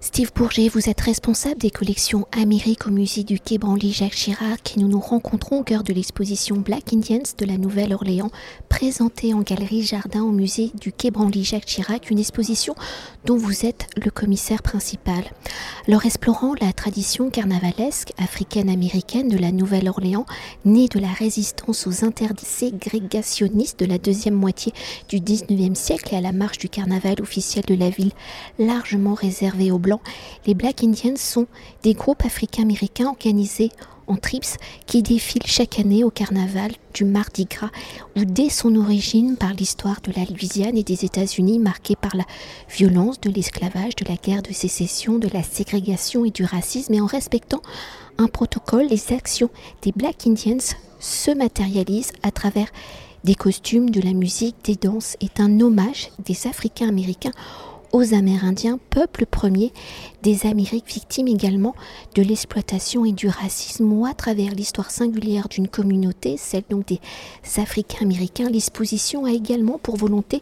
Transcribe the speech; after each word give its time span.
Steve 0.00 0.30
Bourget, 0.32 0.68
vous 0.68 0.88
êtes 0.88 1.00
responsable 1.00 1.58
des 1.58 1.72
collections 1.72 2.28
Amérique 2.30 2.86
au 2.86 2.90
musée 2.90 3.24
du 3.24 3.40
Quai 3.40 3.58
Branly 3.58 3.92
Jacques 3.92 4.14
Chirac 4.14 4.76
et 4.76 4.80
nous 4.80 4.86
nous 4.86 5.00
rencontrons 5.00 5.58
au 5.58 5.62
cœur 5.64 5.82
de 5.82 5.92
l'exposition 5.92 6.56
Black 6.56 6.92
Indians 6.92 7.24
de 7.36 7.44
la 7.44 7.58
Nouvelle-Orléans, 7.58 8.30
présentée 8.68 9.34
en 9.34 9.40
galerie 9.40 9.82
Jardin 9.82 10.22
au 10.22 10.30
musée 10.30 10.70
du 10.80 10.92
Quai 10.92 11.10
Branly 11.10 11.42
Jacques 11.42 11.64
Chirac, 11.64 12.10
une 12.10 12.20
exposition 12.20 12.76
dont 13.24 13.36
vous 13.36 13.66
êtes 13.66 13.88
le 13.96 14.12
commissaire 14.12 14.62
principal. 14.62 15.24
Alors 15.88 16.06
explorant 16.06 16.54
la 16.60 16.72
tradition 16.72 17.28
carnavalesque 17.28 18.12
africaine-américaine 18.18 19.28
de 19.28 19.36
la 19.36 19.50
Nouvelle-Orléans, 19.50 20.26
née 20.64 20.86
de 20.86 21.00
la 21.00 21.12
résistance 21.12 21.88
aux 21.88 22.04
interdits 22.04 22.44
ségrégationnistes 22.44 23.80
de 23.80 23.86
la 23.86 23.98
deuxième 23.98 24.34
moitié 24.34 24.72
du 25.08 25.18
19e 25.18 25.74
siècle 25.74 26.14
et 26.14 26.18
à 26.18 26.20
la 26.20 26.32
marche 26.32 26.58
du 26.58 26.68
carnaval 26.68 27.16
officiel 27.20 27.64
de 27.66 27.74
la 27.74 27.90
ville, 27.90 28.12
largement 28.60 29.14
réservée 29.14 29.72
aux 29.72 29.78
les 30.46 30.54
Black 30.54 30.82
Indians 30.82 31.16
sont 31.16 31.46
des 31.82 31.94
groupes 31.94 32.24
africains-américains 32.24 33.08
organisés 33.08 33.70
en 34.08 34.16
trips 34.16 34.56
qui 34.86 35.02
défilent 35.02 35.46
chaque 35.46 35.78
année 35.78 36.02
au 36.02 36.10
carnaval 36.10 36.72
du 36.94 37.04
Mardi 37.04 37.44
Gras, 37.44 37.70
ou 38.16 38.24
dès 38.24 38.48
son 38.48 38.74
origine 38.74 39.36
par 39.36 39.52
l'histoire 39.52 40.00
de 40.00 40.12
la 40.12 40.24
Louisiane 40.24 40.76
et 40.76 40.82
des 40.82 41.04
États-Unis 41.04 41.58
marquée 41.58 41.96
par 41.96 42.16
la 42.16 42.24
violence 42.70 43.20
de 43.20 43.30
l'esclavage, 43.30 43.96
de 43.96 44.08
la 44.08 44.16
guerre 44.16 44.42
de 44.42 44.52
sécession, 44.52 45.18
de 45.18 45.28
la 45.28 45.42
ségrégation 45.42 46.24
et 46.24 46.30
du 46.30 46.44
racisme, 46.44 46.94
et 46.94 47.00
en 47.00 47.06
respectant 47.06 47.62
un 48.16 48.26
protocole, 48.26 48.86
les 48.86 49.12
actions 49.12 49.50
des 49.82 49.92
Black 49.92 50.26
Indians 50.26 50.74
se 50.98 51.30
matérialisent 51.30 52.12
à 52.22 52.30
travers 52.30 52.68
des 53.24 53.34
costumes, 53.34 53.90
de 53.90 54.00
la 54.00 54.12
musique, 54.12 54.56
des 54.64 54.76
danses, 54.76 55.16
est 55.20 55.40
un 55.40 55.60
hommage 55.60 56.10
des 56.24 56.46
Africains 56.46 56.88
américains 56.88 57.32
aux 57.92 58.14
Amérindiens, 58.14 58.78
peuple 58.90 59.26
premier 59.26 59.72
des 60.22 60.46
Amériques, 60.46 60.92
victimes 60.92 61.28
également 61.28 61.74
de 62.14 62.22
l'exploitation 62.22 63.04
et 63.04 63.12
du 63.12 63.28
racisme, 63.28 63.92
ou 63.92 64.04
à 64.04 64.14
travers 64.14 64.52
l'histoire 64.52 64.90
singulière 64.90 65.48
d'une 65.48 65.68
communauté, 65.68 66.36
celle 66.36 66.64
donc 66.68 66.86
des 66.86 67.00
Africains 67.56 68.02
américains, 68.02 68.50
l'exposition 68.50 69.24
a 69.24 69.30
également 69.30 69.78
pour 69.78 69.96
volonté 69.96 70.40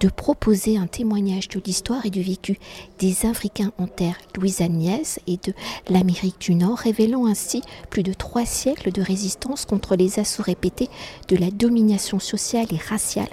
de 0.00 0.08
proposer 0.08 0.78
un 0.78 0.86
témoignage 0.86 1.48
de 1.48 1.60
l'histoire 1.64 2.06
et 2.06 2.10
du 2.10 2.22
vécu 2.22 2.58
des 2.98 3.26
Africains 3.26 3.72
en 3.78 3.86
terre 3.86 4.16
louisianaise 4.36 5.18
et 5.26 5.36
de 5.36 5.52
l'Amérique 5.88 6.40
du 6.40 6.54
Nord, 6.54 6.78
révélant 6.78 7.26
ainsi 7.26 7.62
plus 7.90 8.02
de 8.02 8.12
trois 8.12 8.46
siècles 8.46 8.92
de 8.92 9.02
résistance 9.02 9.64
contre 9.64 9.96
les 9.96 10.18
assauts 10.18 10.42
répétés 10.42 10.88
de 11.28 11.36
la 11.36 11.50
domination 11.50 12.18
sociale 12.18 12.66
et 12.70 12.76
raciale 12.88 13.28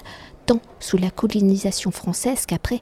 tant 0.46 0.60
sous 0.80 0.98
la 0.98 1.10
colonisation 1.10 1.92
française 1.92 2.46
qu'après 2.46 2.82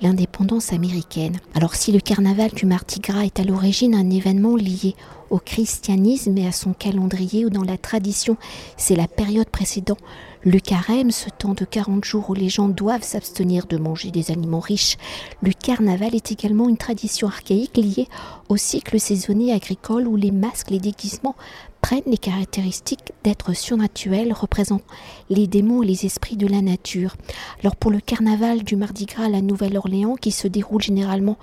l'indépendance 0.00 0.72
américaine. 0.72 1.38
Alors 1.54 1.74
si 1.74 1.92
le 1.92 2.00
carnaval 2.00 2.50
du 2.50 2.66
Mardi 2.66 3.00
Gras 3.00 3.24
est 3.24 3.40
à 3.40 3.44
l'origine 3.44 3.94
un 3.94 4.10
événement 4.10 4.56
lié 4.56 4.96
au 5.30 5.38
christianisme 5.38 6.36
et 6.36 6.46
à 6.46 6.52
son 6.52 6.74
calendrier 6.74 7.46
ou 7.46 7.50
dans 7.50 7.64
la 7.64 7.78
tradition, 7.78 8.36
c'est 8.76 8.96
la 8.96 9.08
période 9.08 9.48
précédant 9.48 9.96
le 10.44 10.58
carême, 10.58 11.10
ce 11.10 11.30
temps 11.30 11.54
de 11.54 11.64
40 11.64 12.04
jours 12.04 12.30
où 12.30 12.34
les 12.34 12.48
gens 12.48 12.68
doivent 12.68 13.04
s'abstenir 13.04 13.66
de 13.66 13.76
manger 13.76 14.10
des 14.10 14.30
aliments 14.30 14.60
riches. 14.60 14.96
Le 15.40 15.52
carnaval 15.52 16.14
est 16.14 16.32
également 16.32 16.68
une 16.68 16.76
tradition 16.76 17.28
archaïque 17.28 17.76
liée 17.76 18.08
au 18.48 18.56
cycle 18.56 18.98
saisonnier 18.98 19.52
agricole 19.52 20.08
où 20.08 20.16
les 20.16 20.32
masques, 20.32 20.70
les 20.70 20.80
déguisements 20.80 21.36
prennent 21.82 22.02
les 22.06 22.16
caractéristiques 22.16 23.12
d'êtres 23.24 23.54
surnaturels 23.54 24.32
représentant 24.32 24.86
les 25.28 25.46
démons 25.46 25.82
et 25.82 25.86
les 25.86 26.06
esprits 26.06 26.36
de 26.36 26.46
la 26.46 26.62
nature. 26.62 27.16
Alors 27.60 27.76
pour 27.76 27.90
le 27.90 28.00
carnaval 28.00 28.62
du 28.62 28.76
Mardi 28.76 29.04
Gras 29.04 29.24
à 29.24 29.28
la 29.28 29.42
Nouvelle-Orléans 29.42 30.14
qui 30.14 30.30
se 30.30 30.48
déroule 30.48 30.80
généralement 30.80 31.36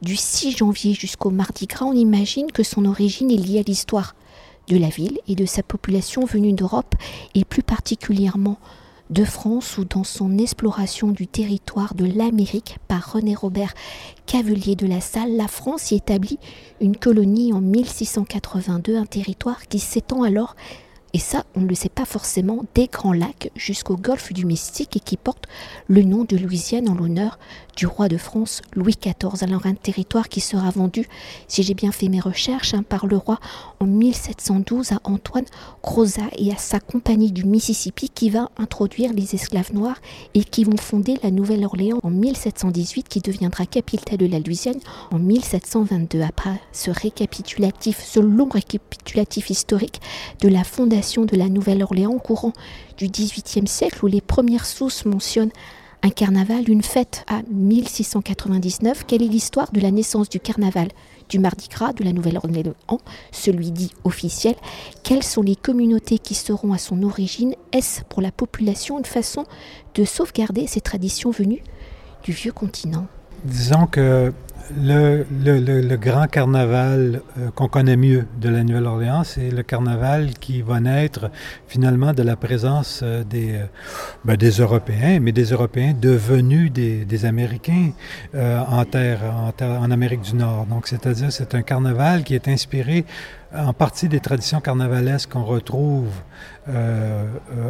du 0.00 0.16
6 0.16 0.56
janvier 0.56 0.94
jusqu'au 0.94 1.30
Mardi 1.30 1.66
Gras, 1.66 1.86
on 1.86 1.92
imagine 1.92 2.50
que 2.52 2.62
son 2.62 2.86
origine 2.86 3.30
est 3.30 3.36
liée 3.36 3.58
à 3.58 3.62
l'histoire 3.62 4.14
de 4.68 4.78
la 4.78 4.88
ville 4.88 5.18
et 5.28 5.34
de 5.34 5.44
sa 5.44 5.62
population 5.62 6.24
venue 6.24 6.52
d'Europe 6.52 6.94
et 7.34 7.44
plus 7.44 7.62
particulièrement 7.62 8.58
de 9.10 9.24
France 9.24 9.76
ou 9.76 9.84
dans 9.84 10.04
son 10.04 10.38
exploration 10.38 11.08
du 11.08 11.26
territoire 11.26 11.94
de 11.94 12.06
l'Amérique 12.06 12.78
par 12.88 13.12
René 13.12 13.34
Robert 13.34 13.74
Cavelier 14.26 14.76
de 14.76 14.86
la 14.86 15.00
Salle, 15.00 15.36
la 15.36 15.48
France 15.48 15.90
y 15.90 15.96
établit 15.96 16.38
une 16.80 16.96
colonie 16.96 17.52
en 17.52 17.60
1682, 17.60 18.96
un 18.96 19.06
territoire 19.06 19.66
qui 19.68 19.80
s'étend 19.80 20.22
alors 20.22 20.54
et 21.12 21.18
ça, 21.18 21.44
on 21.56 21.60
ne 21.60 21.66
le 21.66 21.74
sait 21.74 21.88
pas 21.88 22.04
forcément, 22.04 22.64
des 22.76 22.86
Grands 22.86 23.12
Lacs 23.12 23.50
jusqu'au 23.56 23.96
golfe 23.96 24.32
du 24.32 24.46
Mystique 24.46 24.96
et 24.96 25.00
qui 25.00 25.16
porte 25.16 25.46
le 25.88 26.02
nom 26.02 26.24
de 26.24 26.36
Louisiane 26.36 26.88
en 26.88 26.94
l'honneur 26.94 27.40
du 27.80 27.86
roi 27.86 28.08
de 28.08 28.18
France 28.18 28.60
Louis 28.74 28.94
XIV. 29.00 29.42
Alors 29.42 29.64
un 29.64 29.72
territoire 29.72 30.28
qui 30.28 30.42
sera 30.42 30.68
vendu, 30.68 31.08
si 31.48 31.62
j'ai 31.62 31.72
bien 31.72 31.92
fait 31.92 32.10
mes 32.10 32.20
recherches, 32.20 32.74
hein, 32.74 32.82
par 32.86 33.06
le 33.06 33.16
roi 33.16 33.40
en 33.80 33.86
1712 33.86 34.92
à 34.92 35.00
Antoine 35.04 35.46
Crozat 35.80 36.28
et 36.36 36.52
à 36.52 36.58
sa 36.58 36.78
compagnie 36.78 37.32
du 37.32 37.44
Mississippi 37.44 38.10
qui 38.10 38.28
va 38.28 38.50
introduire 38.58 39.14
les 39.14 39.34
esclaves 39.34 39.72
noirs 39.72 39.96
et 40.34 40.44
qui 40.44 40.64
vont 40.64 40.76
fonder 40.76 41.18
la 41.22 41.30
Nouvelle-Orléans 41.30 42.00
en 42.02 42.10
1718 42.10 43.08
qui 43.08 43.20
deviendra 43.20 43.64
capitale 43.64 44.18
de 44.18 44.26
la 44.26 44.40
Louisiane 44.40 44.80
en 45.10 45.18
1722. 45.18 46.20
Après 46.20 46.60
ce 46.72 46.90
récapitulatif, 46.90 48.04
ce 48.04 48.20
long 48.20 48.50
récapitulatif 48.50 49.48
historique 49.48 50.02
de 50.42 50.48
la 50.48 50.64
fondation 50.64 51.24
de 51.24 51.34
la 51.34 51.48
Nouvelle-Orléans 51.48 52.18
courant 52.18 52.52
du 52.98 53.08
XVIIIe 53.08 53.66
siècle 53.66 54.04
où 54.04 54.06
les 54.06 54.20
premières 54.20 54.66
sources 54.66 55.06
mentionnent 55.06 55.52
un 56.02 56.10
carnaval, 56.10 56.68
une 56.68 56.82
fête 56.82 57.24
à 57.28 57.42
1699. 57.50 59.04
Quelle 59.06 59.22
est 59.22 59.28
l'histoire 59.28 59.70
de 59.72 59.80
la 59.80 59.90
naissance 59.90 60.28
du 60.28 60.40
carnaval 60.40 60.88
du 61.28 61.38
Mardi 61.38 61.68
Gras 61.68 61.92
de 61.92 62.04
la 62.04 62.12
Nouvelle-Orléans, 62.12 62.74
celui 63.30 63.70
dit 63.70 63.92
officiel? 64.04 64.54
Quelles 65.02 65.22
sont 65.22 65.42
les 65.42 65.56
communautés 65.56 66.18
qui 66.18 66.34
seront 66.34 66.72
à 66.72 66.78
son 66.78 67.02
origine? 67.02 67.54
Est-ce 67.72 68.02
pour 68.04 68.22
la 68.22 68.32
population 68.32 68.98
une 68.98 69.04
façon 69.04 69.44
de 69.94 70.04
sauvegarder 70.04 70.66
ces 70.66 70.80
traditions 70.80 71.30
venues 71.30 71.62
du 72.24 72.32
vieux 72.32 72.52
continent? 72.52 73.06
Disons 73.44 73.86
que 73.86 74.32
le, 74.76 75.26
le, 75.44 75.96
grand 75.96 76.26
carnaval 76.26 77.22
euh, 77.38 77.50
qu'on 77.54 77.68
connaît 77.68 77.96
mieux 77.96 78.26
de 78.40 78.48
la 78.48 78.62
Nouvelle-Orléans, 78.62 79.24
c'est 79.24 79.50
le 79.50 79.62
carnaval 79.62 80.30
qui 80.34 80.62
va 80.62 80.80
naître 80.80 81.30
finalement 81.66 82.12
de 82.12 82.22
la 82.22 82.36
présence 82.36 83.00
euh, 83.02 83.24
des, 83.24 83.54
euh, 83.54 83.66
ben, 84.24 84.36
des 84.36 84.50
Européens, 84.50 85.18
mais 85.20 85.32
des 85.32 85.50
Européens 85.50 85.94
devenus 85.98 86.72
des, 86.72 87.04
des 87.04 87.24
Américains 87.24 87.90
en 88.34 88.84
terre, 88.84 89.20
en, 89.24 89.52
terre, 89.52 89.80
en 89.80 89.90
Amérique 89.90 90.22
du 90.22 90.34
Nord. 90.34 90.66
Donc, 90.66 90.86
c'est-à-dire, 90.86 91.32
c'est 91.32 91.54
un 91.54 91.62
carnaval 91.62 92.22
qui 92.22 92.34
est 92.34 92.48
inspiré 92.48 93.04
en 93.54 93.72
partie 93.72 94.08
des 94.08 94.20
traditions 94.20 94.60
carnavalesques 94.60 95.30
qu'on 95.30 95.44
retrouve 95.44 96.08
euh, 96.70 97.26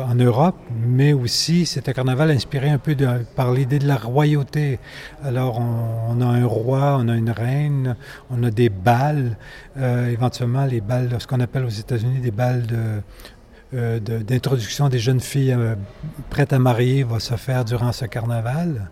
en 0.06 0.15
Europe, 0.15 0.56
mais 0.87 1.12
aussi 1.12 1.65
c'est 1.65 1.88
un 1.88 1.93
carnaval 1.93 2.31
inspiré 2.31 2.69
un 2.69 2.78
peu 2.78 2.94
par 3.34 3.53
l'idée 3.53 3.78
de 3.78 3.87
la 3.87 3.97
royauté. 3.97 4.78
Alors 5.25 5.59
on, 5.59 6.19
on, 6.19 6.21
a 6.21 6.27
un 6.27 6.44
roi, 6.44 6.99
on 7.00 7.09
a 7.09 7.16
une 7.16 7.31
reine, 7.31 7.97
on 8.31 8.43
a 8.43 8.50
des 8.50 8.69
balles, 8.69 9.37
euh, 9.78 10.11
éventuellement 10.11 10.66
les 10.66 10.81
balles, 10.81 11.09
ce 11.19 11.27
qu'on 11.27 11.41
appelle 11.41 11.65
aux 11.65 11.69
États-Unis 11.69 12.21
des 12.21 12.31
balles 12.31 12.66
de, 12.66 13.00
euh, 13.72 14.00
d'introduction 14.00 14.88
des 14.88 14.98
jeunes 14.98 15.20
filles 15.20 15.53
euh, 15.53 15.76
prêtes 16.28 16.53
à 16.53 16.58
marier 16.58 17.04
va 17.04 17.20
se 17.20 17.36
faire 17.36 17.64
durant 17.64 17.92
ce 17.92 18.04
carnaval. 18.04 18.91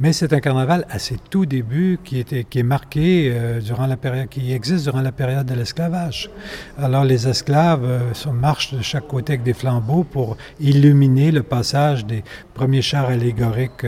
Mais 0.00 0.12
c'est 0.12 0.32
un 0.32 0.40
carnaval 0.40 0.84
à 0.90 0.98
ses 0.98 1.16
tout 1.30 1.46
débuts 1.46 2.00
qui, 2.02 2.18
était, 2.18 2.42
qui 2.42 2.58
est 2.58 2.64
marqué 2.64 3.30
euh, 3.32 3.60
durant 3.60 3.86
la 3.86 3.96
période, 3.96 4.28
qui 4.28 4.52
existe 4.52 4.82
durant 4.82 5.00
la 5.00 5.12
période 5.12 5.46
de 5.46 5.54
l'esclavage. 5.54 6.28
Alors 6.76 7.04
les 7.04 7.28
esclaves 7.28 7.86
marchent 8.32 8.74
de 8.74 8.82
chaque 8.82 9.06
côté 9.06 9.34
avec 9.34 9.44
des 9.44 9.54
flambeaux 9.54 10.02
pour 10.02 10.36
illuminer 10.58 11.30
le 11.30 11.44
passage 11.44 12.04
des 12.04 12.24
premiers 12.52 12.82
chars 12.82 13.06
allégoriques 13.06 13.86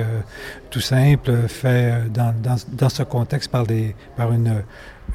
tout 0.71 0.81
simples 0.81 1.49
faits 1.49 2.13
dans, 2.13 2.33
dans, 2.41 2.57
dans, 2.73 2.89
ce 2.89 3.03
contexte 3.03 3.51
par, 3.51 3.67
des, 3.67 3.97
par 4.17 4.33
une 4.33 4.63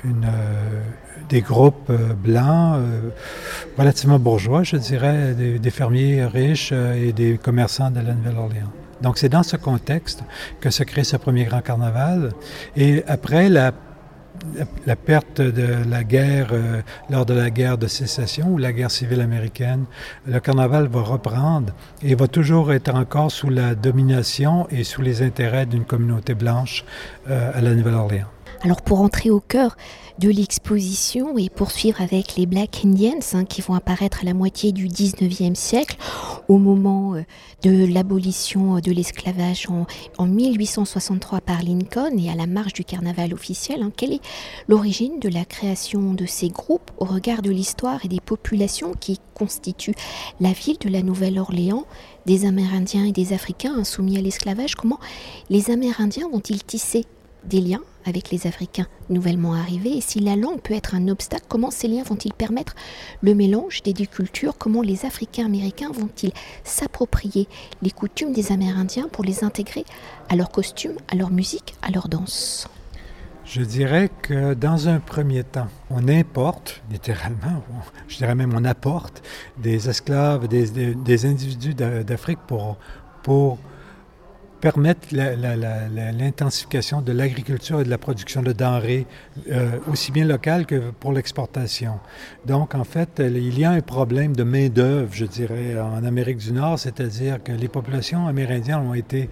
euh, 0.05 0.81
des 1.29 1.41
groupes 1.41 1.89
euh, 1.89 2.13
blancs 2.13 2.75
euh, 2.75 3.09
relativement 3.77 4.19
bourgeois, 4.19 4.63
je 4.63 4.75
dirais, 4.75 5.33
des, 5.33 5.71
fermiers 5.71 6.25
riches 6.25 6.73
et 6.73 7.13
des 7.13 7.37
commerçants 7.37 7.89
de 7.89 8.01
la 8.01 8.13
Nouvelle-Orléans. 8.13 8.71
Donc 9.01 9.17
c'est 9.17 9.29
dans 9.29 9.43
ce 9.43 9.55
contexte 9.55 10.23
que 10.59 10.69
se 10.69 10.83
crée 10.83 11.05
ce 11.05 11.15
premier 11.15 11.45
grand 11.45 11.61
carnaval. 11.61 12.33
Et 12.75 13.03
après 13.07 13.47
la, 13.47 13.71
perte 15.05 15.39
de 15.39 15.89
la 15.89 16.03
guerre 16.03 16.51
lors 17.09 17.25
de 17.25 17.33
la 17.33 17.49
guerre 17.49 17.77
de 17.77 17.87
sécession 17.87 18.49
ou 18.49 18.57
la 18.57 18.73
guerre 18.73 18.91
civile 18.91 19.21
américaine, 19.21 19.85
le 20.27 20.39
carnaval 20.39 20.87
va 20.87 21.01
reprendre 21.01 21.73
et 22.01 22.15
va 22.15 22.27
toujours 22.27 22.73
être 22.73 22.93
encore 22.93 23.31
sous 23.31 23.49
la 23.49 23.75
domination 23.75 24.67
et 24.69 24.83
sous 24.83 25.01
les 25.01 25.21
intérêts 25.21 25.65
d'une 25.65 25.85
communauté 25.85 26.33
blanche 26.33 26.83
à 27.29 27.61
la 27.61 27.73
Nouvelle-Orléans. 27.73 28.27
Alors 28.63 28.81
pour 28.81 29.01
entrer 29.01 29.29
au 29.29 29.41
cœur 29.41 29.75
de 30.19 30.29
l'exposition 30.29 31.37
et 31.37 31.49
poursuivre 31.49 31.99
avec 31.99 32.37
les 32.37 32.45
Black 32.45 32.85
Indians 32.85 33.19
hein, 33.33 33.43
qui 33.43 33.61
vont 33.61 33.73
apparaître 33.73 34.19
à 34.21 34.23
la 34.23 34.33
moitié 34.33 34.71
du 34.71 34.87
19e 34.87 35.53
siècle, 35.55 35.97
au 36.47 36.57
moment 36.57 37.15
euh, 37.15 37.23
de 37.63 37.91
l'abolition 37.91 38.79
de 38.79 38.91
l'esclavage 38.93 39.67
en, 40.17 40.25
1863 40.25 41.41
par 41.41 41.61
Lincoln 41.61 42.17
et 42.17 42.29
à 42.29 42.35
la 42.35 42.47
marche 42.47 42.71
du 42.71 42.85
carnaval 42.85 43.33
officiel, 43.33 43.81
hein, 43.81 43.91
quelle 43.97 44.13
est 44.13 44.21
l'origine 44.69 45.19
de 45.19 45.27
la 45.27 45.43
création 45.43 46.13
de 46.13 46.25
ces 46.25 46.47
groupes 46.47 46.91
au 46.99 47.05
regard 47.05 47.41
de 47.41 47.51
l'histoire 47.51 48.05
et 48.05 48.07
des 48.07 48.21
populations 48.21 48.93
qui 48.97 49.19
constituent 49.33 49.95
la 50.39 50.53
ville 50.53 50.77
de 50.79 50.87
la 50.87 51.01
Nouvelle-Orléans 51.01 51.85
des 52.25 52.45
Amérindiens 52.45 53.03
et 53.03 53.11
des 53.11 53.33
Africains 53.33 53.75
insoumis 53.75 54.17
à 54.17 54.21
l'esclavage? 54.21 54.75
Comment 54.75 54.99
les 55.49 55.69
Amérindiens 55.69 56.29
vont-ils 56.29 56.63
tisser 56.63 57.05
des 57.45 57.61
liens 57.61 57.81
avec 58.05 58.31
les 58.31 58.47
Africains 58.47 58.87
nouvellement 59.09 59.53
arrivés 59.53 59.97
Et 59.97 60.01
si 60.01 60.19
la 60.19 60.35
langue 60.35 60.61
peut 60.61 60.73
être 60.73 60.95
un 60.95 61.07
obstacle, 61.07 61.45
comment 61.47 61.71
ces 61.71 61.87
liens 61.87 62.03
vont-ils 62.03 62.33
permettre 62.33 62.75
le 63.21 63.33
mélange 63.33 63.81
des 63.83 63.93
deux 63.93 64.05
cultures? 64.05 64.57
Comment 64.57 64.81
les 64.81 65.05
Africains 65.05 65.45
américains 65.45 65.91
vont-ils 65.91 66.33
s'approprier 66.63 67.47
les 67.81 67.91
coutumes 67.91 68.33
des 68.33 68.51
Amérindiens 68.51 69.07
pour 69.11 69.23
les 69.23 69.43
intégrer 69.43 69.85
à 70.29 70.35
leurs 70.35 70.51
costumes, 70.51 70.97
à 71.09 71.15
leur 71.15 71.31
musique, 71.31 71.75
à 71.81 71.91
leur 71.91 72.09
danse? 72.09 72.67
Je 73.45 73.61
dirais 73.61 74.09
que 74.21 74.53
dans 74.53 74.87
un 74.87 74.99
premier 74.99 75.43
temps, 75.43 75.67
on 75.89 76.07
importe, 76.07 76.81
littéralement, 76.89 77.63
je 78.07 78.17
dirais 78.17 78.35
même 78.35 78.53
on 78.55 78.63
apporte 78.63 79.21
des 79.57 79.89
esclaves, 79.89 80.47
des, 80.47 80.67
des, 80.95 81.25
individus 81.25 81.73
d'Afrique 81.73 82.39
pour, 82.47 82.77
pour 83.21 83.59
permettre 84.63 85.09
l'intensification 85.13 87.01
de 87.01 87.11
l'agriculture 87.11 87.81
et 87.81 87.83
de 87.83 87.89
la 87.89 87.97
production 87.97 88.41
de 88.41 88.53
denrées, 88.53 89.05
euh, 89.51 89.71
aussi 89.91 90.13
bien 90.13 90.23
locales 90.23 90.65
que 90.65 90.91
pour 91.01 91.11
l'exportation. 91.11 91.99
Donc, 92.45 92.73
en 92.73 92.85
fait, 92.85 93.19
il 93.19 93.59
y 93.59 93.65
a 93.65 93.71
un 93.71 93.81
problème 93.81 94.33
de 94.33 94.43
main-d'œuvre, 94.43 95.09
je 95.11 95.25
dirais, 95.25 95.77
en 95.77 96.05
Amérique 96.05 96.37
du 96.37 96.53
Nord, 96.53 96.79
c'est-à-dire 96.79 97.43
que 97.43 97.51
les 97.51 97.67
populations 97.67 98.25
amérindiennes 98.25 98.87
ont 98.87 98.93
été 98.93 99.29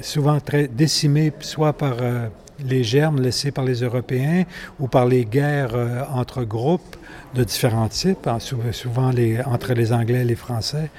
souvent 0.00 0.40
très 0.40 0.66
décimées, 0.66 1.32
soit 1.38 1.72
par 1.72 1.98
euh, 2.00 2.26
les 2.64 2.84
germes 2.84 3.20
laissés 3.20 3.50
par 3.50 3.64
les 3.64 3.80
Européens 3.80 4.44
ou 4.78 4.88
par 4.88 5.06
les 5.06 5.24
guerres 5.24 5.74
euh, 5.74 6.02
entre 6.12 6.44
groupes 6.44 6.96
de 7.34 7.44
différents 7.44 7.88
types, 7.88 8.26
hein, 8.26 8.38
souvent 8.40 9.12
entre 9.46 9.72
les 9.72 9.92
Anglais 9.92 10.22
et 10.22 10.24
les 10.24 10.34
Français, 10.34 10.90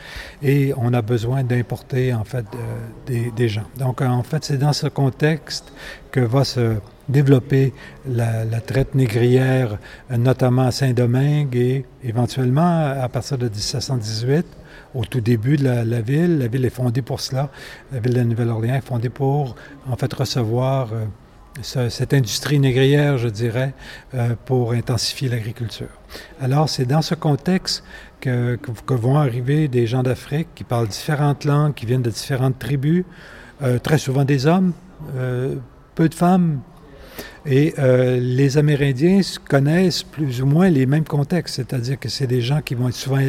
et 0.42 0.74
on 0.78 0.94
a 0.94 1.02
besoin 1.02 1.44
d'importer 1.44 2.14
en 2.14 2.24
fait 2.24 2.46
des, 3.06 3.50
gens. 3.50 3.66
Donc 3.78 4.02
en 4.02 4.24
fait, 4.24 4.46
c'est 4.46 4.58
dans 4.58 4.72
ce 4.72 4.88
contexte 4.88 5.74
que 6.10 6.22
va 6.22 6.46
se 6.46 6.76
développer 7.10 7.74
la, 8.08 8.46
traite 8.62 8.96
négrière, 8.96 9.78
notamment 10.10 10.64
à 10.68 10.72
Saint-Domingue 10.72 11.56
et 11.56 11.86
éventuellement 12.04 12.94
à 13.02 13.10
partir 13.10 13.38
de 13.38 13.50
1718 13.50 14.46
au 14.94 15.06
tout 15.06 15.22
début 15.22 15.58
de 15.58 15.66
la, 15.66 16.02
ville. 16.02 16.40
La 16.40 16.48
ville 16.48 16.66
est 16.66 16.70
fondée 16.70 17.02
pour 17.02 17.20
cela. 17.20 17.50
La 17.92 18.00
ville 18.00 18.14
de 18.14 18.24
Nouvelle-Orléans 18.24 18.76
est 18.76 18.86
fondée 18.86 19.10
pour, 19.10 19.56
en 19.90 19.96
fait, 19.96 20.14
recevoir 20.14 20.90
euh, 20.94 21.06
cette 21.62 22.14
industrie 22.14 22.60
négrière, 22.60 23.18
je 23.18 23.28
dirais, 23.28 23.74
euh, 24.14 24.36
pour 24.46 24.72
intensifier 24.72 25.30
l'agriculture. 25.30 25.90
Alors, 26.40 26.70
c'est 26.70 26.86
dans 26.86 27.02
ce 27.02 27.16
contexte 27.16 27.84
que, 28.20 28.58
vont 28.88 29.18
arriver 29.18 29.68
des 29.68 29.88
gens 29.88 30.04
d'Afrique 30.04 30.48
qui 30.56 30.64
parlent 30.64 30.88
différentes 30.88 31.46
langues, 31.46 31.74
qui 31.74 31.86
viennent 31.86 32.02
de 32.02 32.10
différentes 32.10 32.58
tribus, 32.60 33.04
euh, 33.62 33.80
très 33.80 33.98
souvent 33.98 34.24
des 34.24 34.48
hommes, 34.48 34.74
euh, 35.16 35.56
peu 35.96 36.08
de 36.10 36.16
femmes, 36.16 36.62
et 37.46 37.74
euh, 37.80 38.20
les 38.20 38.58
Amérindiens 38.58 39.22
connaissent 39.50 40.04
plus 40.04 40.42
ou 40.42 40.46
moins 40.46 40.70
les 40.70 40.86
mêmes 40.86 41.06
contextes, 41.06 41.56
c'est-à-dire 41.56 42.00
que 42.00 42.08
c'est 42.08 42.28
des 42.28 42.42
gens 42.42 42.62
qui 42.62 42.76
vont 42.76 42.90
être 42.90 42.96
souvent 42.96 43.22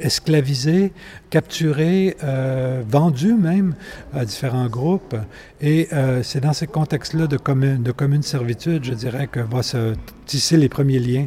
esclavisés, 0.00 0.92
capturés, 1.28 2.16
euh, 2.24 2.82
vendus 2.88 3.34
même 3.34 3.74
à 4.14 4.24
différents 4.24 4.68
groupes. 4.68 5.16
Et 5.60 5.88
euh, 5.92 6.22
c'est 6.22 6.40
dans 6.40 6.54
ces 6.54 6.66
contextes-là 6.66 7.26
de 7.26 7.36
commune, 7.36 7.82
de 7.82 7.92
commune 7.92 8.22
servitude, 8.22 8.84
je 8.84 8.94
dirais, 8.94 9.26
que 9.26 9.40
vont 9.40 9.62
se 9.62 9.94
tisser 10.24 10.56
les 10.56 10.68
premiers 10.68 11.00
liens 11.00 11.26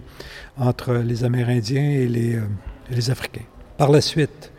entre 0.58 0.94
les 0.94 1.24
Amérindiens 1.24 1.90
et 1.92 2.08
les, 2.08 2.40
les 2.90 3.12
Africains. 3.12 3.46
Par 3.78 3.92
la 3.92 4.02
suite, 4.02 4.52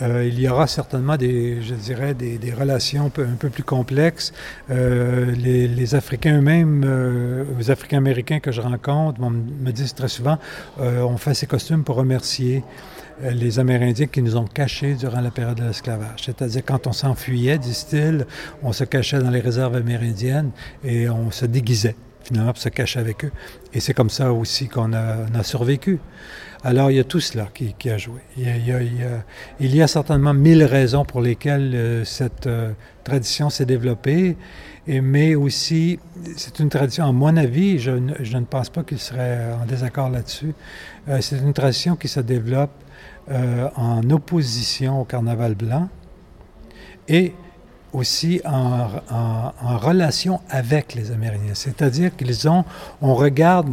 euh, 0.00 0.26
il 0.26 0.40
y 0.40 0.48
aura 0.48 0.66
certainement 0.66 1.16
des, 1.16 1.60
je 1.62 1.74
dirais, 1.74 2.14
des, 2.14 2.52
relations 2.52 3.06
un 3.06 3.36
peu, 3.36 3.48
plus 3.50 3.62
complexes. 3.62 4.32
Euh, 4.70 5.32
les, 5.32 5.94
Africains 5.94 6.38
eux-mêmes, 6.38 6.84
euh, 6.86 7.44
les 7.58 7.70
Africains 7.70 7.98
américains 7.98 8.40
que 8.40 8.52
je 8.52 8.60
rencontre, 8.60 9.20
me 9.20 9.70
disent 9.70 9.94
très 9.94 10.08
souvent, 10.08 10.38
on 10.78 11.16
fait 11.16 11.34
ces 11.34 11.46
costumes 11.46 11.84
pour 11.84 11.96
remercier 11.96 12.62
les 13.22 13.58
Amérindiens 13.58 14.06
qui 14.06 14.22
nous 14.22 14.36
ont 14.36 14.46
cachés 14.46 14.94
durant 14.94 15.20
la 15.20 15.30
période 15.30 15.58
de 15.58 15.64
l'esclavage. 15.64 16.22
C'est-à-dire 16.24 16.62
quand 16.64 16.86
on 16.86 16.92
s'enfuyait, 16.92 17.58
disent-ils, 17.58 18.26
on 18.62 18.72
se 18.72 18.84
cachait 18.84 19.18
dans 19.18 19.30
les 19.30 19.40
réserves 19.40 19.76
amérindiennes 19.76 20.50
et 20.82 21.08
on 21.08 21.30
se 21.30 21.44
déguisait 21.44 21.96
finalement 22.24 22.52
pour 22.52 22.62
se 22.62 22.68
cacher 22.68 23.00
avec 23.00 23.24
eux. 23.24 23.32
Et 23.74 23.80
c'est 23.80 23.94
comme 23.94 24.10
ça 24.10 24.32
aussi 24.32 24.68
qu'on 24.68 24.92
a 24.92 25.42
survécu. 25.42 26.00
Alors, 26.64 26.92
il 26.92 26.96
y 26.96 27.00
a 27.00 27.04
tout 27.04 27.18
cela 27.18 27.48
qui, 27.52 27.90
a 27.90 27.98
joué. 27.98 28.20
Il 28.36 29.74
y 29.74 29.82
a, 29.82 29.86
certainement 29.88 30.32
mille 30.32 30.62
raisons 30.62 31.04
pour 31.04 31.20
lesquelles 31.20 31.74
euh, 31.74 32.04
cette 32.04 32.46
euh, 32.46 32.70
tradition 33.02 33.50
s'est 33.50 33.64
développée, 33.64 34.36
et, 34.86 35.00
mais 35.00 35.34
aussi, 35.34 35.98
c'est 36.36 36.60
une 36.60 36.68
tradition, 36.68 37.04
à 37.04 37.10
mon 37.10 37.36
avis, 37.36 37.80
je, 37.80 37.90
je 38.20 38.36
ne 38.36 38.44
pense 38.44 38.70
pas 38.70 38.84
qu'il 38.84 39.00
serait 39.00 39.52
en 39.60 39.66
désaccord 39.66 40.08
là-dessus, 40.08 40.54
euh, 41.08 41.20
c'est 41.20 41.38
une 41.38 41.52
tradition 41.52 41.96
qui 41.96 42.08
se 42.08 42.20
développe 42.20 42.70
en 43.76 44.10
opposition 44.10 45.00
au 45.00 45.04
carnaval 45.04 45.54
blanc 45.54 45.88
et 47.06 47.32
aussi 47.92 48.40
en, 48.44 48.88
en, 49.10 49.78
relation 49.78 50.40
avec 50.50 50.94
les 50.94 51.12
Amérindiens. 51.12 51.54
C'est-à-dire 51.54 52.16
qu'ils 52.16 52.48
ont, 52.48 52.64
on 53.00 53.14
regarde, 53.14 53.68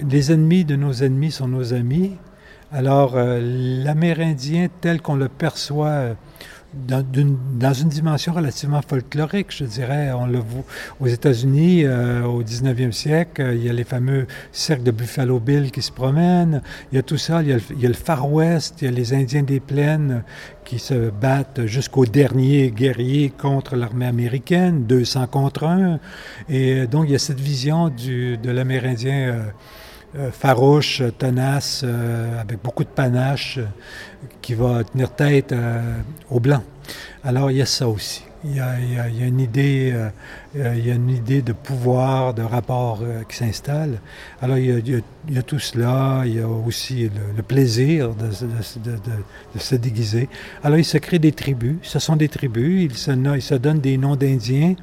les 0.00 0.32
ennemis 0.32 0.64
de 0.64 0.74
nos 0.74 0.92
ennemis 0.92 1.30
sont 1.30 1.46
nos 1.46 1.72
amis, 1.72 2.16
alors, 2.70 3.16
euh, 3.16 3.40
l'Amérindien 3.84 4.68
tel 4.80 5.00
qu'on 5.00 5.16
le 5.16 5.28
perçoit 5.28 5.86
euh, 5.86 6.14
dans, 6.74 7.02
une, 7.72 7.88
dimension 7.88 8.34
relativement 8.34 8.82
folklorique, 8.82 9.46
je 9.50 9.64
dirais, 9.64 10.12
on 10.12 10.26
le 10.26 10.38
voit 10.38 10.64
aux 11.00 11.06
États-Unis 11.06 11.84
euh, 11.84 12.24
au 12.24 12.42
19e 12.42 12.92
siècle, 12.92 13.52
il 13.54 13.64
y 13.64 13.70
a 13.70 13.72
les 13.72 13.84
fameux 13.84 14.26
cercles 14.52 14.82
de 14.82 14.90
Buffalo 14.90 15.40
Bill 15.40 15.70
qui 15.70 15.80
se 15.80 15.90
promènent, 15.90 16.60
il 16.92 16.96
y 16.96 16.98
a 16.98 17.02
tout 17.02 17.16
ça, 17.16 17.42
il 17.42 17.48
y 17.48 17.52
a, 17.52 17.88
le, 17.88 17.94
Far 17.94 18.30
West, 18.30 18.82
il 18.82 18.84
y 18.84 18.88
a 18.88 18.90
les 18.90 19.14
Indiens 19.14 19.42
des 19.42 19.60
plaines 19.60 20.22
qui 20.66 20.78
se 20.78 21.08
battent 21.08 21.64
jusqu'au 21.64 22.04
dernier 22.04 22.70
guerrier 22.70 23.30
contre 23.30 23.74
l'armée 23.74 24.06
américaine, 24.06 24.84
200 24.84 25.26
contre 25.28 25.64
1, 25.64 25.98
et 26.50 26.86
donc 26.86 27.06
il 27.08 27.12
y 27.12 27.16
a 27.16 27.18
cette 27.18 27.40
vision 27.40 27.88
du, 27.88 28.36
de 28.36 28.50
l'Amérindien 28.50 29.14
euh, 29.14 29.42
farouche, 30.32 31.02
tenace, 31.18 31.82
euh, 31.84 32.40
avec 32.40 32.62
beaucoup 32.62 32.84
de 32.84 32.88
panache, 32.88 33.58
euh, 33.58 33.66
qui 34.40 34.54
va 34.54 34.82
tenir 34.84 35.14
tête 35.14 35.54
aux 36.30 36.40
Blancs. 36.40 36.62
Alors 37.22 37.50
il 37.50 37.58
y 37.58 37.62
a 37.62 37.66
ça 37.66 37.88
aussi. 37.88 38.24
Il 38.44 38.54
y 38.54 38.60
a, 38.60 39.26
une 39.26 39.40
idée, 39.40 39.92
il 40.54 40.86
y 40.86 40.90
a 40.92 40.94
une 40.94 41.10
idée 41.10 41.42
de 41.42 41.52
pouvoir, 41.52 42.34
de 42.34 42.42
rapport 42.42 43.02
qui 43.28 43.36
s'installe. 43.36 44.00
Alors 44.40 44.58
il 44.58 44.88
y, 44.88 45.38
a, 45.38 45.42
tout 45.42 45.58
cela. 45.58 46.22
Il 46.24 46.36
y 46.36 46.40
a 46.40 46.46
aussi 46.46 47.10
le, 47.36 47.42
plaisir 47.42 48.14
de, 48.14 48.28
de, 48.28 49.58
se 49.58 49.74
déguiser. 49.74 50.28
Alors 50.62 50.78
il 50.78 50.84
se 50.84 50.98
crée 50.98 51.18
des 51.18 51.32
tribus. 51.32 51.78
Ce 51.82 51.98
sont 51.98 52.14
des 52.14 52.28
tribus. 52.28 52.84
Ils 52.84 52.96
se, 52.96 53.10
ils 53.10 53.42
se 53.42 53.54
donnent 53.56 53.80
des 53.80 53.98
noms 53.98 54.14
d'Indiens. 54.14 54.76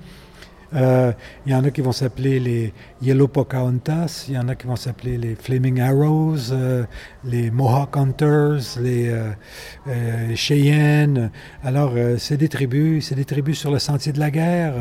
Euh, 0.75 1.13
il 1.45 1.51
y 1.51 1.55
en 1.55 1.63
a 1.63 1.71
qui 1.71 1.81
vont 1.81 1.91
s'appeler 1.91 2.39
les 2.39 2.73
Yellow 3.01 3.27
Pocahontas, 3.27 4.25
il 4.27 4.35
y 4.35 4.37
en 4.37 4.49
a 4.49 4.55
qui 4.55 4.67
vont 4.67 4.75
s'appeler 4.75 5.17
les 5.17 5.35
Flaming 5.35 5.79
Arrows, 5.79 6.51
euh, 6.51 6.83
les 7.23 7.49
Mohawk 7.49 7.95
Hunters, 7.95 8.79
les, 8.81 9.09
euh, 9.09 10.35
Cheyennes. 10.35 11.31
Alors, 11.63 11.93
c'est 12.17 12.37
des 12.37 12.49
tribus, 12.49 13.07
c'est 13.07 13.15
des 13.15 13.25
tribus 13.25 13.57
sur 13.57 13.71
le 13.71 13.79
sentier 13.79 14.11
de 14.11 14.19
la 14.19 14.31
guerre 14.31 14.73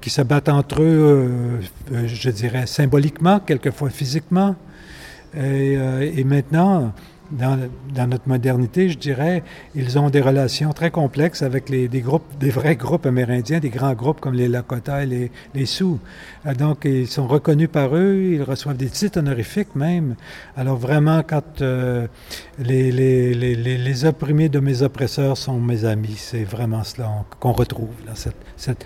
qui 0.00 0.10
se 0.10 0.22
battent 0.22 0.48
entre 0.48 0.82
eux, 0.82 1.60
je 1.90 2.30
dirais, 2.30 2.66
symboliquement, 2.66 3.40
quelquefois 3.40 3.90
physiquement. 3.90 4.54
et 5.34 6.24
maintenant, 6.24 6.92
dans, 7.30 8.06
notre 8.08 8.28
modernité, 8.28 8.88
je 8.88 8.98
dirais, 8.98 9.42
ils 9.74 9.98
ont 9.98 10.10
des 10.10 10.20
relations 10.20 10.72
très 10.72 10.90
complexes 10.90 11.42
avec 11.42 11.70
des 11.70 12.00
groupes, 12.00 12.24
des 12.38 12.50
vrais 12.50 12.76
groupes 12.76 13.06
amérindiens, 13.06 13.60
des 13.60 13.70
grands 13.70 13.94
groupes 13.94 14.20
comme 14.20 14.34
les 14.34 14.48
Lakota 14.48 15.04
et 15.04 15.06
les, 15.06 15.30
les 15.54 15.66
Sioux. 15.66 15.98
Euh, 16.46 16.54
donc, 16.54 16.84
ils 16.84 17.08
sont 17.08 17.26
reconnus 17.26 17.68
par 17.70 17.94
eux, 17.94 18.20
ils 18.32 18.42
reçoivent 18.42 18.76
des 18.76 18.88
titres 18.90 19.18
honorifiques 19.18 19.74
même. 19.74 20.16
Alors 20.56 20.76
vraiment, 20.76 21.22
quand 21.22 21.62
euh, 21.62 22.06
les, 22.58 24.04
opprimés 24.04 24.48
de 24.48 24.60
mes 24.60 24.82
oppresseurs 24.82 25.36
sont 25.36 25.60
mes 25.60 25.84
amis, 25.84 26.16
c'est 26.16 26.44
vraiment 26.44 26.84
cela 26.84 27.10
qu'on 27.38 27.52
retrouve 27.52 27.90
dans 28.06 28.14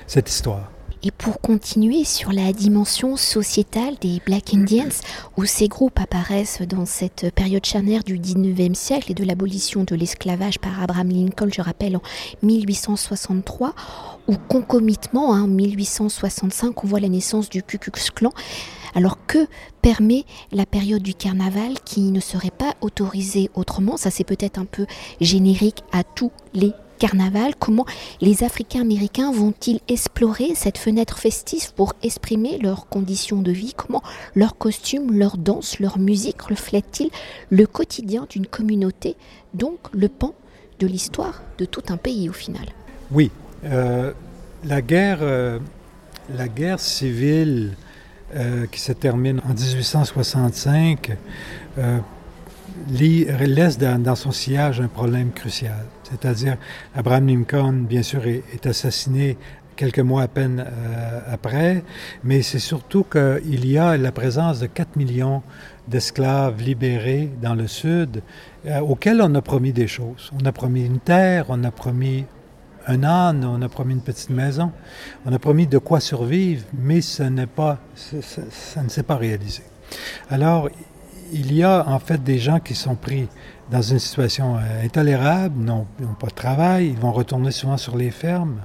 cette 0.07 0.29
histoire. 0.29 0.74
Et 1.07 1.11
pour 1.11 1.39
continuer 1.43 2.03
sur 2.05 2.33
la 2.33 2.55
dimension 2.55 3.19
sociétale 3.19 3.97
des 4.01 4.23
Black 4.25 4.55
Indians, 4.55 4.89
où 5.37 5.45
ces 5.45 5.69
groupes 5.69 6.01
apparaissent 6.01 6.63
dans 6.63 6.87
cette 6.87 7.31
période 7.35 7.67
charnière 7.67 8.03
du 8.05 8.19
19e 8.19 8.73
siècle 8.73 9.13
et 9.13 9.15
de 9.15 9.23
l'abolition 9.23 9.85
de 9.85 9.95
l'esclavage 9.95 10.59
par 10.59 10.83
Abraham 10.83 11.11
Lincoln, 11.11 11.51
je 11.53 11.61
rappelle, 11.61 11.99
en 11.99 12.03
1863, 12.43 13.75
ou 14.29 14.37
concomitement, 14.49 15.29
en 15.29 15.47
1865, 15.47 16.83
on 16.83 16.87
voit 16.87 17.01
la 17.01 17.11
naissance 17.11 17.51
du 17.51 17.63
Ku 17.63 17.77
Klux 17.77 18.11
Klan. 18.15 18.33
Alors 18.95 19.19
que 19.27 19.47
permet 19.83 20.25
la 20.53 20.65
période 20.65 21.03
du 21.03 21.15
carnaval 21.15 21.75
qui 21.85 22.01
ne 22.13 22.21
serait 22.21 22.51
pas 22.51 22.75
autorisée 22.81 23.51
autrement? 23.55 23.97
Ça 23.97 24.11
c'est 24.11 24.25
peut-être 24.25 24.57
un 24.57 24.65
peu 24.65 24.87
générique 25.21 25.83
à 25.93 26.05
tous 26.05 26.31
les 26.55 26.73
carnavals. 26.99 27.55
Comment 27.59 27.87
les 28.21 28.45
Africains 28.45 28.81
américains 28.81 29.33
vont-ils 29.33 29.81
explorer 29.89 30.55
cette 30.55 30.79
fenêtre 30.79 31.19
festive 31.19 31.73
pour 31.75 31.95
exprimer 32.03 32.59
leurs 32.59 32.89
conditions 32.89 33.43
de 33.43 33.53
vie? 33.53 33.75
Comment 33.77 34.03
leurs 34.35 34.57
costumes, 34.57 35.13
leurs 35.13 35.37
danses, 35.37 35.79
leur 35.81 35.99
musique 35.99 36.43
reflètent-ils 36.43 37.11
le 37.51 37.67
quotidien 37.67 38.27
d'une 38.29 38.47
communauté, 38.47 39.17
donc 39.55 39.79
le 39.93 40.09
pan 40.09 40.35
de 40.81 40.87
l'histoire 40.87 41.43
de 41.59 41.65
tout 41.65 41.83
un 41.89 41.97
pays 41.97 42.29
au 42.29 42.33
final? 42.33 42.67
Oui, 43.11 43.31
euh, 43.65 44.13
la 44.65 44.83
guerre, 44.83 45.19
euh, 45.21 45.59
la 46.35 46.49
guerre 46.49 46.81
civile 46.81 47.73
euh, 48.35 48.67
qui 48.67 48.81
se 48.81 48.93
termine 48.93 49.41
en 49.49 49.55
1865 49.55 51.13
euh, 51.79 51.99
laisse 52.89 53.79
dans, 53.79 54.15
son 54.15 54.33
sillage 54.33 54.81
un 54.81 54.89
problème 54.89 55.31
crucial. 55.33 55.85
C'est-à-dire, 56.11 56.57
Abraham 56.95 57.29
Lincoln, 57.29 57.85
bien 57.89 58.03
sûr, 58.03 58.27
est, 58.27 58.67
assassiné 58.67 59.37
quelques 59.77 60.01
mois 60.01 60.23
à 60.23 60.29
peine 60.29 60.65
euh, 60.67 61.21
après, 61.29 61.83
mais 62.23 62.43
c'est 62.43 62.61
surtout 62.61 63.05
qu'il 63.05 63.67
y 63.67 63.77
a 63.77 63.97
la 63.97 64.13
présence 64.13 64.61
de 64.61 64.67
4 64.67 64.97
millions 64.97 65.43
d'esclaves 65.89 66.63
libérés 66.63 67.31
dans 67.43 67.55
le 67.55 67.67
Sud, 67.67 68.23
auxquels 68.83 69.21
on 69.21 69.35
a 69.35 69.43
promis 69.43 69.73
des 69.73 69.89
choses. 69.89 70.31
On 70.41 70.47
a 70.47 70.53
promis 70.53 70.87
une 70.87 71.01
terre, 71.01 71.47
on 71.49 71.63
a 71.65 71.71
promis 71.71 72.25
un 72.87 73.05
âne, 73.05 73.45
on 73.45 73.61
a 73.63 73.69
promis 73.69 73.95
une 73.95 74.01
petite 74.01 74.31
maison, 74.31 74.73
on 75.27 75.33
a 75.33 75.39
promis 75.39 75.67
de 75.67 75.79
quoi 75.79 76.01
survivre, 76.01 76.65
mais 76.73 77.01
ça, 77.01 77.25
ça, 77.95 78.83
ne 78.83 78.89
s'est 78.89 79.03
pas 79.03 79.17
réalisé. 79.17 79.63
Alors, 80.31 80.69
il 81.35 81.53
y 81.53 81.63
a 81.63 81.87
en 81.89 81.99
fait 81.99 82.23
des 82.23 82.39
gens 82.39 82.61
qui 82.61 82.75
sont 82.75 82.95
pris 82.95 83.29
dans 83.71 83.83
une 83.83 83.99
situation 83.99 84.57
euh, 84.57 84.85
intolérable, 84.85 85.59
n'ont 85.59 85.87
pas 86.19 86.29
de 86.29 86.35
travail, 86.35 86.89
ils 86.89 86.99
vont 86.99 87.13
retourner 87.13 87.51
souvent 87.51 87.77
sur 87.77 87.97
les 87.97 88.11
fermes. 88.11 88.61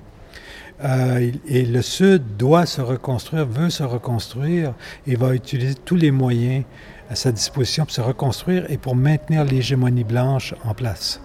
Euh, 0.84 1.32
et 1.48 1.66
le 1.66 1.82
Sud 1.82 2.38
doit 2.38 2.66
se 2.66 2.80
reconstruire, 2.80 3.46
veut 3.46 3.70
se 3.70 3.84
reconstruire 3.84 4.74
et 5.06 5.16
va 5.16 5.34
utiliser 5.34 5.76
tous 5.76 5.96
les 5.96 6.12
moyens 6.12 6.64
à 7.10 7.16
sa 7.16 7.32
disposition 7.32 7.84
pour 7.84 7.94
se 7.94 8.02
reconstruire 8.02 8.66
et 8.70 8.78
pour 8.78 8.96
maintenir 8.96 9.44
l'hégémonie 9.44 10.06
blanche 10.06 10.54
en 10.64 10.74
place. 10.74 11.20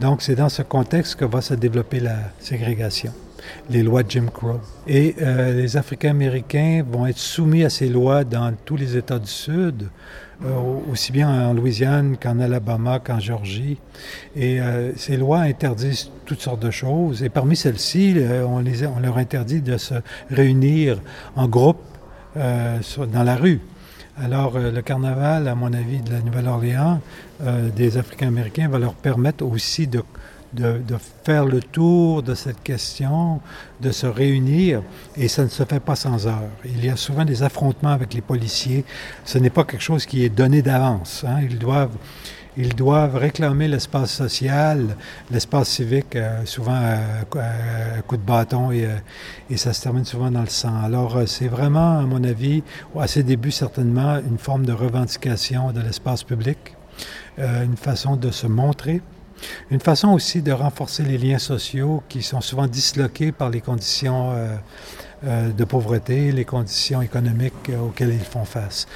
Donc, 0.00 0.22
c'est 0.22 0.36
dans 0.36 0.48
ce 0.48 0.62
contexte 0.62 1.16
que 1.16 1.24
va 1.24 1.40
se 1.40 1.54
développer 1.54 2.00
la 2.00 2.16
ségrégation, 2.38 3.12
les 3.70 3.82
lois 3.82 4.02
de 4.02 4.10
Jim 4.10 4.26
Crow. 4.32 4.60
Et 4.86 5.14
euh, 5.20 5.54
les 5.54 5.76
Africains-Américains 5.76 6.84
vont 6.88 7.06
être 7.06 7.18
soumis 7.18 7.64
à 7.64 7.70
ces 7.70 7.88
lois 7.88 8.24
dans 8.24 8.52
tous 8.64 8.76
les 8.76 8.96
États 8.96 9.18
du 9.18 9.30
Sud, 9.30 9.88
euh, 10.44 10.54
aussi 10.90 11.12
bien 11.12 11.48
en 11.48 11.54
Louisiane 11.54 12.16
qu'en 12.16 12.40
Alabama, 12.40 12.98
qu'en 12.98 13.18
Géorgie. 13.18 13.78
Et 14.36 14.60
euh, 14.60 14.92
ces 14.96 15.16
lois 15.16 15.40
interdisent 15.40 16.10
toutes 16.24 16.40
sortes 16.40 16.62
de 16.62 16.70
choses. 16.70 17.22
Et 17.22 17.28
parmi 17.28 17.56
celles-ci, 17.56 18.16
on, 18.46 18.62
leur 19.00 19.18
interdit 19.18 19.60
de 19.60 19.76
se 19.76 19.94
réunir 20.30 21.00
en 21.36 21.48
groupe 21.48 21.82
dans 22.34 23.22
la 23.24 23.34
rue. 23.34 23.60
Alors, 24.22 24.58
le 24.58 24.80
carnaval, 24.82 25.48
à 25.48 25.54
mon 25.56 25.72
avis, 25.72 26.00
de 26.00 26.12
la 26.12 26.20
Nouvelle-Orléans, 26.20 27.00
des 27.74 27.96
Africains-Américains, 27.96 28.68
va 28.68 28.78
leur 28.78 28.94
permettre 28.94 29.44
aussi 29.44 29.88
de, 29.88 30.02
de, 30.52 30.80
faire 31.24 31.44
le 31.44 31.60
tour 31.60 32.22
de 32.22 32.34
cette 32.34 32.62
question, 32.62 33.40
de 33.80 33.90
se 33.90 34.06
réunir, 34.06 34.82
et 35.16 35.28
ça 35.28 35.44
ne 35.44 35.48
se 35.48 35.64
fait 35.64 35.80
pas 35.80 35.96
sans 35.96 36.26
heure. 36.26 36.48
Il 36.64 36.84
y 36.84 36.88
a 36.88 36.96
souvent 36.96 37.24
des 37.24 37.42
affrontements 37.42 37.90
avec 37.90 38.14
les 38.14 38.20
policiers. 38.20 38.84
Ce 39.24 39.38
n'est 39.38 39.50
pas 39.50 39.64
quelque 39.64 39.82
chose 39.82 40.06
qui 40.06 40.24
est 40.24 40.30
donné 40.30 40.62
d'avance. 40.62 41.24
Hein. 41.26 41.40
Ils 41.42 41.58
doivent 41.58 41.96
ils 42.60 42.74
doivent 42.74 43.14
réclamer 43.14 43.68
l'espace 43.68 44.10
social, 44.10 44.96
l'espace 45.30 45.68
civique, 45.68 46.16
euh, 46.16 46.44
souvent 46.44 46.74
à, 46.74 47.24
coup 48.02 48.16
de 48.16 48.22
bâton 48.22 48.72
et, 48.72 48.84
euh, 48.84 48.96
et, 49.48 49.56
ça 49.56 49.72
se 49.72 49.80
termine 49.80 50.04
souvent 50.04 50.28
dans 50.32 50.40
le 50.40 50.48
sang. 50.48 50.74
Alors 50.82 51.16
euh, 51.16 51.26
c'est 51.26 51.46
vraiment, 51.46 52.00
à 52.00 52.02
mon 52.02 52.24
avis, 52.24 52.64
à 52.98 53.06
ses 53.06 53.22
débuts 53.22 53.52
certainement, 53.52 54.18
une 54.28 54.38
forme 54.38 54.66
de 54.66 54.72
revendication 54.72 55.70
de 55.70 55.80
l'espace 55.80 56.24
public, 56.24 56.58
une 57.38 57.76
façon 57.76 58.16
de 58.16 58.32
se 58.32 58.48
montrer. 58.48 59.00
Une 59.70 59.80
façon 59.80 60.08
aussi 60.08 60.42
de 60.42 60.52
renforcer 60.52 61.02
les 61.02 61.18
liens 61.18 61.38
sociaux 61.38 62.02
qui 62.08 62.22
sont 62.22 62.40
souvent 62.40 62.66
disloqués 62.66 63.32
par 63.32 63.50
les 63.50 63.60
conditions 63.60 64.32
de 65.22 65.64
pauvreté, 65.64 66.32
les 66.32 66.44
conditions 66.44 67.02
économiques 67.02 67.70
auxquelles 67.80 68.14
ils 68.14 68.20
font 68.20 68.44
face 68.44 68.86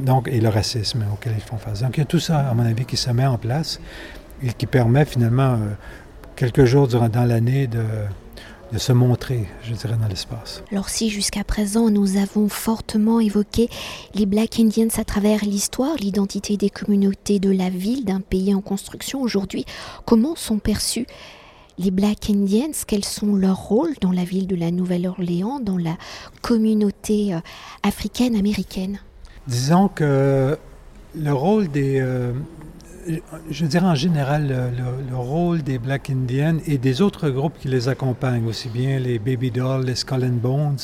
donc, 0.00 0.28
et 0.28 0.40
le 0.40 0.48
racisme 0.48 1.04
auquel 1.12 1.34
ils 1.36 1.42
font 1.42 1.58
face. 1.58 1.82
Donc 1.82 1.96
il 1.96 2.00
y 2.00 2.02
a 2.02 2.06
tout 2.06 2.20
ça, 2.20 2.48
à 2.48 2.54
mon 2.54 2.64
avis, 2.64 2.84
qui 2.84 2.96
se 2.96 3.10
met 3.10 3.26
en 3.26 3.38
place 3.38 3.80
et 4.42 4.52
qui 4.52 4.66
permet 4.66 5.04
finalement, 5.04 5.54
euh, 5.54 5.74
quelques 6.34 6.64
jours 6.64 6.88
dans 6.88 7.24
l'année, 7.24 7.66
de, 7.66 7.82
de 8.72 8.78
se 8.78 8.92
montrer, 8.92 9.46
je 9.62 9.74
dirais, 9.74 9.96
dans 10.00 10.08
l'espace. 10.08 10.62
Alors 10.72 10.88
si 10.88 11.10
jusqu'à 11.10 11.44
présent 11.44 11.90
nous 11.90 12.16
avons 12.16 12.48
fortement 12.48 13.20
évoqué 13.20 13.68
les 14.14 14.26
Black 14.26 14.58
Indians 14.58 14.88
à 14.96 15.04
travers 15.04 15.44
l'histoire, 15.44 15.96
l'identité 15.96 16.56
des 16.56 16.70
communautés 16.70 17.38
de 17.38 17.50
la 17.50 17.70
ville, 17.70 18.04
d'un 18.04 18.20
pays 18.20 18.54
en 18.54 18.60
construction 18.60 19.20
aujourd'hui, 19.20 19.64
comment 20.04 20.36
sont 20.36 20.58
perçus 20.58 21.06
les 21.78 21.90
Black 21.90 22.30
Indians, 22.30 22.72
quels 22.86 23.04
sont 23.04 23.36
leurs 23.36 23.60
rôles 23.60 23.94
dans 24.00 24.12
la 24.12 24.24
ville 24.24 24.46
de 24.46 24.56
la 24.56 24.70
Nouvelle-Orléans, 24.70 25.60
dans 25.60 25.76
la 25.76 25.96
communauté 26.40 27.34
euh, 27.34 27.40
africaine-américaine 27.82 28.98
Disons 29.46 29.88
que 29.88 30.56
le 31.14 31.32
rôle 31.32 31.68
des, 31.68 32.00
euh, 32.00 32.32
je 33.50 33.66
dirais 33.66 33.86
en 33.86 33.94
général, 33.94 34.72
le, 35.08 35.16
rôle 35.16 35.62
des 35.62 35.78
Black 35.78 36.10
Indians 36.10 36.58
et 36.66 36.78
des 36.78 37.02
autres 37.02 37.30
groupes 37.30 37.58
qui 37.58 37.68
les 37.68 37.88
accompagnent, 37.88 38.46
aussi 38.46 38.68
bien 38.68 38.98
les 38.98 39.18
Baby 39.18 39.50
Dolls, 39.50 39.84
les 39.84 39.94
Skull 39.94 40.24
and 40.24 40.40
Bones, 40.42 40.78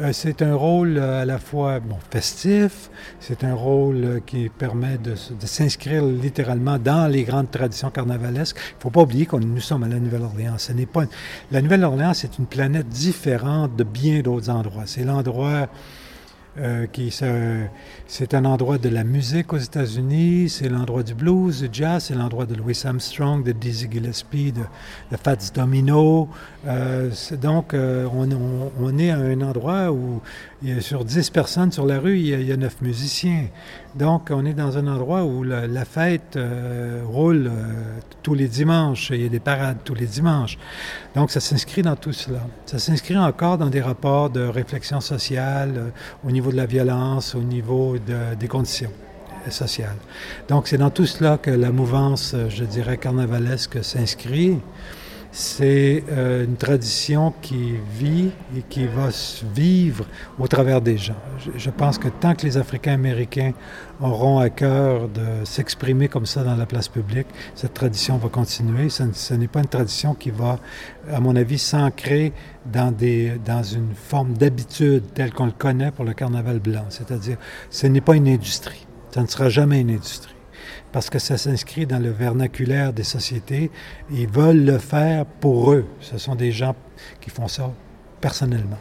euh, 0.00 0.12
c'est 0.12 0.42
un 0.42 0.54
rôle 0.54 0.96
euh, 0.98 1.22
à 1.22 1.24
la 1.24 1.38
fois 1.38 1.80
bon, 1.80 1.96
festif, 2.10 2.90
c'est 3.20 3.44
un 3.44 3.54
rôle 3.54 4.20
qui 4.26 4.48
permet 4.48 4.98
de, 4.98 5.12
de 5.12 5.46
s'inscrire 5.46 6.04
littéralement 6.04 6.78
dans 6.78 7.10
les 7.10 7.24
grandes 7.24 7.50
traditions 7.50 7.90
carnavalesques. 7.90 8.56
Il 8.56 8.76
ne 8.76 8.82
faut 8.82 8.90
pas 8.90 9.02
oublier 9.02 9.26
que 9.26 9.36
nous 9.36 9.60
sommes 9.60 9.82
à 9.82 9.88
la 9.88 9.98
Nouvelle-Orléans. 9.98 10.58
Ce 10.58 10.72
n'est 10.72 10.86
pas 10.86 11.04
la 11.50 11.62
Nouvelle-Orléans, 11.62 12.14
c'est 12.14 12.38
une 12.38 12.46
planète 12.46 12.88
différente 12.88 13.76
de 13.76 13.84
bien 13.84 14.20
d'autres 14.20 14.50
endroits. 14.50 14.84
C'est 14.86 15.04
l'endroit 15.04 15.68
euh, 16.58 16.86
qui 16.86 17.14
c'est 18.06 18.34
un 18.34 18.44
endroit 18.46 18.78
de 18.78 18.88
la 18.88 19.04
musique 19.04 19.52
aux 19.52 19.58
États-Unis, 19.58 20.48
c'est 20.48 20.68
l'endroit 20.68 21.02
du 21.02 21.14
blues, 21.14 21.60
du 21.62 21.68
jazz, 21.70 22.04
c'est 22.04 22.14
l'endroit 22.14 22.46
de 22.46 22.54
Louis 22.54 22.80
Armstrong, 22.84 23.44
de 23.44 23.52
Dizzy 23.52 23.88
Gillespie, 23.90 24.52
de, 24.52 25.16
Fats 25.16 25.50
Domino. 25.54 26.28
Euh, 26.66 27.10
donc, 27.40 27.74
euh, 27.74 28.06
on, 28.10 28.28
on, 28.80 28.98
est 28.98 29.10
à 29.10 29.18
un 29.18 29.40
endroit 29.42 29.92
où 29.92 30.22
sur 30.80 31.04
10 31.04 31.30
personnes 31.30 31.72
sur 31.72 31.86
la 31.86 31.98
rue, 31.98 32.18
il 32.18 32.42
y, 32.42 32.52
a, 32.52 32.56
9 32.56 32.82
musiciens. 32.82 33.46
Donc, 33.94 34.28
on 34.30 34.44
est 34.44 34.54
dans 34.54 34.78
un 34.78 34.86
endroit 34.86 35.24
où 35.24 35.42
la, 35.42 35.84
fête 35.84 36.38
roule 37.04 37.50
tous 38.22 38.34
les 38.34 38.48
dimanches. 38.48 39.10
Il 39.10 39.22
y 39.22 39.26
a 39.26 39.28
des 39.28 39.40
parades 39.40 39.78
tous 39.84 39.94
les 39.94 40.06
dimanches. 40.06 40.58
Donc, 41.14 41.30
ça 41.30 41.40
s'inscrit 41.40 41.82
dans 41.82 41.96
tout 41.96 42.12
cela. 42.12 42.40
Ça 42.66 42.78
s'inscrit 42.78 43.18
encore 43.18 43.58
dans 43.58 43.70
des 43.70 43.82
rapports 43.82 44.30
de 44.30 44.40
réflexion 44.40 45.00
sociale 45.00 45.92
au 46.24 46.30
niveau 46.30 46.50
de 46.50 46.56
la 46.56 46.66
violence, 46.66 47.34
au 47.34 47.42
niveau 47.42 47.96
des 47.98 48.48
conditions 48.48 48.90
sociales. 49.50 49.96
Donc 50.48 50.68
c'est 50.68 50.78
dans 50.78 50.90
tout 50.90 51.06
cela 51.06 51.38
que 51.38 51.50
la 51.50 51.70
mouvance, 51.70 52.34
je 52.48 52.64
dirais, 52.64 52.98
carnavalesque 52.98 53.82
s'inscrit. 53.84 54.58
C'est 55.32 56.04
euh, 56.10 56.44
une 56.44 56.56
tradition 56.56 57.32
qui 57.42 57.74
vit 57.98 58.30
et 58.56 58.62
qui 58.68 58.86
va 58.86 59.08
vivre 59.54 60.06
au 60.38 60.48
travers 60.48 60.80
des 60.80 60.96
gens. 60.96 61.16
Je, 61.56 61.70
pense 61.70 61.98
que 61.98 62.08
tant 62.08 62.34
que 62.34 62.46
les 62.46 62.56
Africains 62.56 62.94
américains 62.94 63.52
auront 64.00 64.38
à 64.38 64.50
cœur 64.50 65.08
de 65.08 65.44
s'exprimer 65.44 66.08
comme 66.08 66.26
ça 66.26 66.42
dans 66.42 66.56
la 66.56 66.66
place 66.66 66.88
publique, 66.88 67.26
cette 67.54 67.74
tradition 67.74 68.16
va 68.18 68.28
continuer. 68.28 68.88
Ce, 68.88 69.34
n'est 69.34 69.48
pas 69.48 69.60
une 69.60 69.68
tradition 69.68 70.14
qui 70.14 70.30
va, 70.30 70.58
à 71.12 71.20
mon 71.20 71.36
avis, 71.36 71.58
s'ancrer 71.58 72.32
dans, 72.64 72.94
dans 73.44 73.62
une 73.62 73.94
forme 73.94 74.34
d'habitude 74.34 75.02
telle 75.14 75.32
qu'on 75.32 75.46
le 75.46 75.52
connaît 75.52 75.90
pour 75.90 76.04
le 76.04 76.14
carnaval 76.14 76.60
blanc. 76.60 76.84
C'est-à-dire, 76.88 77.36
ce 77.70 77.86
n'est 77.86 78.00
pas 78.00 78.16
une 78.16 78.28
industrie. 78.28 78.86
Ça 79.12 79.22
ne 79.22 79.26
sera 79.26 79.48
jamais 79.48 79.80
une 79.80 79.90
industrie 79.90 80.35
parce 80.92 81.10
que 81.10 81.18
ça 81.18 81.36
s'inscrit 81.36 81.86
dans 81.86 81.98
le 81.98 82.10
vernaculaire 82.10 82.92
des 82.92 83.04
sociétés. 83.04 83.70
Ils 84.10 84.28
veulent 84.28 84.64
le 84.64 84.78
faire 84.78 85.26
pour 85.26 85.72
eux. 85.72 85.86
Ce 86.00 86.18
sont 86.18 86.34
des 86.34 86.52
gens 86.52 86.74
qui 87.20 87.30
font 87.30 87.48
ça 87.48 87.70
personnellement. 88.20 88.78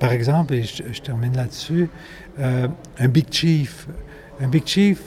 par 0.00 0.12
exemple, 0.12 0.54
et 0.54 0.64
je, 0.64 1.00
termine 1.00 1.36
là-dessus, 1.36 1.88
un 2.38 3.08
Big 3.08 3.26
Chief, 3.30 3.86
un 4.40 4.48
Big 4.48 4.66
Chief 4.66 5.00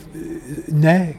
naît 0.71 1.17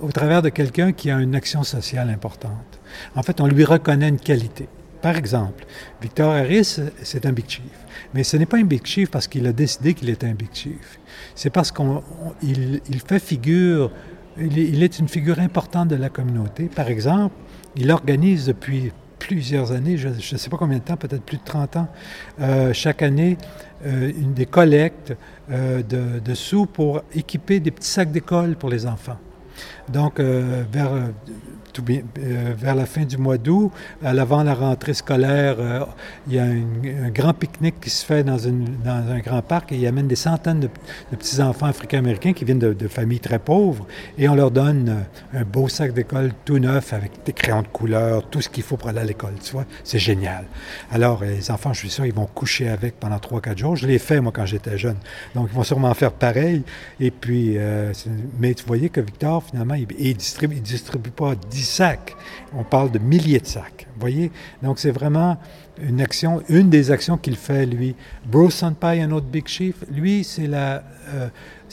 au 0.00 0.10
travers 0.12 0.42
de 0.42 0.48
quelqu'un 0.48 0.92
qui 0.92 1.10
a 1.10 1.18
une 1.18 1.34
action 1.34 1.62
sociale 1.62 2.10
importante. 2.10 2.80
En 3.14 3.22
fait, 3.22 3.40
on 3.40 3.46
lui 3.46 3.64
reconnaît 3.64 4.08
une 4.08 4.20
qualité. 4.20 4.68
Par 5.02 5.16
exemple, 5.16 5.64
Victor 6.00 6.32
Harris, 6.32 6.80
c'est 7.02 7.26
un 7.26 7.32
Big 7.32 7.48
Chief. 7.48 7.85
Mais 8.14 8.24
ce 8.24 8.36
n'est 8.36 8.46
pas 8.46 8.58
un 8.58 8.64
Big 8.64 8.84
Chief 8.84 9.10
parce 9.10 9.28
qu'il 9.28 9.46
a 9.46 9.52
décidé 9.52 9.94
qu'il 9.94 10.08
était 10.10 10.26
un 10.26 10.34
Big 10.34 10.50
Chief. 10.52 10.98
C'est 11.34 11.50
parce 11.50 11.72
qu'il 11.72 12.80
il 12.88 13.00
fait 13.00 13.18
figure, 13.18 13.90
il, 14.38 14.58
il, 14.58 14.82
est 14.82 14.98
une 14.98 15.08
figure 15.08 15.38
importante 15.38 15.88
de 15.88 15.96
la 15.96 16.08
communauté. 16.08 16.64
Par 16.64 16.88
exemple, 16.88 17.34
il 17.76 17.90
organise 17.90 18.46
depuis 18.46 18.92
plusieurs 19.18 19.72
années, 19.72 19.96
je 19.96 20.08
ne 20.08 20.38
sais 20.38 20.48
pas 20.50 20.56
combien 20.56 20.78
de 20.78 20.82
temps, 20.82 20.96
peut-être 20.96 21.22
plus 21.22 21.38
de 21.38 21.44
30 21.44 21.76
ans, 21.76 21.88
euh, 22.40 22.72
chaque 22.72 23.02
année, 23.02 23.38
euh, 23.84 24.12
une 24.16 24.34
des 24.34 24.46
collectes 24.46 25.14
euh, 25.50 25.82
de, 25.82 26.20
de, 26.20 26.34
sous 26.34 26.66
pour 26.66 27.02
équiper 27.14 27.60
des 27.60 27.70
petits 27.70 27.88
sacs 27.88 28.12
d'école 28.12 28.56
pour 28.56 28.70
les 28.70 28.86
enfants. 28.86 29.18
Donc, 29.88 30.20
vers 30.20 30.90
euh, 31.88 32.54
vers 32.56 32.74
la 32.74 32.86
fin 32.86 33.04
du 33.04 33.16
mois 33.16 33.38
d'août, 33.38 33.70
avant 34.04 34.42
la 34.42 34.54
rentrée 34.54 34.94
scolaire, 34.94 35.56
euh, 35.58 35.84
il 36.28 36.34
y 36.34 36.38
a 36.38 36.44
un 36.44 37.10
grand 37.10 37.32
pique-nique 37.32 37.80
qui 37.80 37.90
se 37.90 38.04
fait 38.04 38.24
dans, 38.24 38.48
un 38.48 39.18
grand 39.20 39.42
parc 39.42 39.72
et 39.72 39.76
il 39.76 39.86
amène 39.86 40.08
des 40.08 40.16
centaines 40.16 40.60
de, 40.60 40.68
petits-enfants 41.10 41.66
africains-américains 41.66 42.32
qui 42.32 42.44
viennent 42.44 42.58
de, 42.58 42.88
familles 42.88 43.20
très 43.20 43.38
pauvres 43.38 43.86
et 44.16 44.28
on 44.28 44.34
leur 44.34 44.50
donne 44.50 44.88
euh, 45.34 45.40
un 45.40 45.44
beau 45.44 45.68
sac 45.68 45.92
d'école 45.92 46.32
tout 46.44 46.58
neuf 46.58 46.92
avec 46.92 47.12
des 47.24 47.32
crayons 47.32 47.62
de 47.62 47.68
couleur, 47.68 48.28
tout 48.28 48.40
ce 48.40 48.48
qu'il 48.48 48.62
faut 48.62 48.76
pour 48.76 48.88
aller 48.88 49.00
à 49.00 49.04
l'école, 49.04 49.34
tu 49.42 49.52
vois. 49.52 49.64
C'est 49.84 49.98
génial. 49.98 50.44
Alors, 50.92 51.22
les 51.24 51.50
enfants, 51.50 51.72
je 51.72 51.80
suis 51.80 51.90
sûr, 51.90 52.06
ils 52.06 52.14
vont 52.14 52.26
coucher 52.26 52.68
avec 52.68 52.98
pendant 52.98 53.16
3-4 53.16 53.58
jours. 53.58 53.76
Je 53.76 53.86
l'ai 53.86 53.98
fait, 53.98 54.20
moi, 54.20 54.32
quand 54.34 54.46
j'étais 54.46 54.78
jeune. 54.78 54.96
Donc, 55.34 55.48
ils 55.50 55.54
vont 55.54 55.64
sûrement 55.64 55.92
faire 55.94 56.12
pareil. 56.12 56.62
Et 57.00 57.10
puis, 57.10 57.58
mais 58.38 58.54
tu 58.54 58.64
voyais 58.64 58.88
que 58.88 59.00
Victor, 59.00 59.42
finalement, 59.44 59.74
il, 59.74 59.86
ne 59.86 60.12
distribue, 60.12 60.60
distribue 60.60 61.10
pas 61.10 61.34
10 61.34 61.64
sacs. 61.66 62.16
On 62.56 62.64
parle 62.64 62.90
de 62.90 62.98
milliers 62.98 63.40
de 63.40 63.46
sacs. 63.46 63.86
Vous 63.94 64.00
voyez? 64.00 64.30
Donc, 64.62 64.78
c'est 64.78 64.90
vraiment 64.90 65.36
une 65.82 66.00
action, 66.00 66.42
une 66.48 66.70
des 66.70 66.90
actions 66.90 67.16
qu'il 67.16 67.36
fait, 67.36 67.66
lui. 67.66 67.94
Bruce 68.24 68.64
Pie, 68.80 69.00
un 69.00 69.10
autre 69.10 69.26
Big 69.26 69.46
Chief, 69.46 69.76
lui, 69.90 70.24
c'est 70.24 70.46
la, 70.46 70.82
euh, 71.14 71.28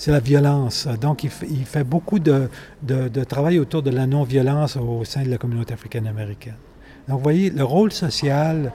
la 0.07 0.19
violence. 0.19 0.87
Donc, 0.99 1.23
il, 1.23 1.29
fait 1.65 1.83
beaucoup 1.83 2.19
de, 2.19 2.49
de, 2.81 3.23
travail 3.23 3.59
autour 3.59 3.81
de 3.81 3.91
la 3.91 4.05
non-violence 4.05 4.75
au 4.75 5.05
sein 5.05 5.23
de 5.23 5.29
la 5.29 5.37
communauté 5.37 5.73
africaine-américaine. 5.73 6.57
Donc, 7.07 7.17
vous 7.17 7.23
voyez, 7.23 7.49
le 7.49 7.63
rôle 7.63 7.91
social 7.91 8.71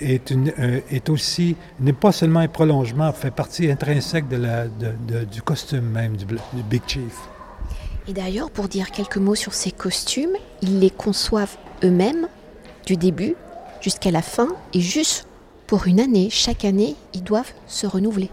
est, 0.00 0.30
une, 0.30 0.52
euh, 0.58 0.80
est 0.90 1.08
aussi, 1.08 1.56
n'est 1.80 1.92
pas 1.92 2.12
seulement 2.12 2.40
un 2.40 2.48
prolongement, 2.48 3.12
fait 3.12 3.30
partie 3.30 3.70
intrinsèque 3.70 4.26
du 4.28 5.42
costume 5.42 5.88
même 5.90 6.16
du 6.16 6.26
Big 6.64 6.82
Chief. 6.86 7.31
Et 8.08 8.12
d'ailleurs, 8.12 8.50
pour 8.50 8.68
dire 8.68 8.90
quelques 8.90 9.16
mots 9.16 9.34
sur 9.34 9.54
ces 9.54 9.70
costumes, 9.70 10.36
ils 10.60 10.80
les 10.80 10.90
conçoivent 10.90 11.56
eux-mêmes 11.84 12.28
du 12.84 12.96
début 12.96 13.36
jusqu'à 13.80 14.10
la 14.10 14.22
fin 14.22 14.48
et 14.74 14.80
juste 14.80 15.26
pour 15.66 15.86
une 15.86 16.00
année. 16.00 16.28
Chaque 16.30 16.64
année, 16.64 16.96
ils 17.14 17.22
doivent 17.22 17.52
se 17.66 17.86
renouveler. 17.86 18.30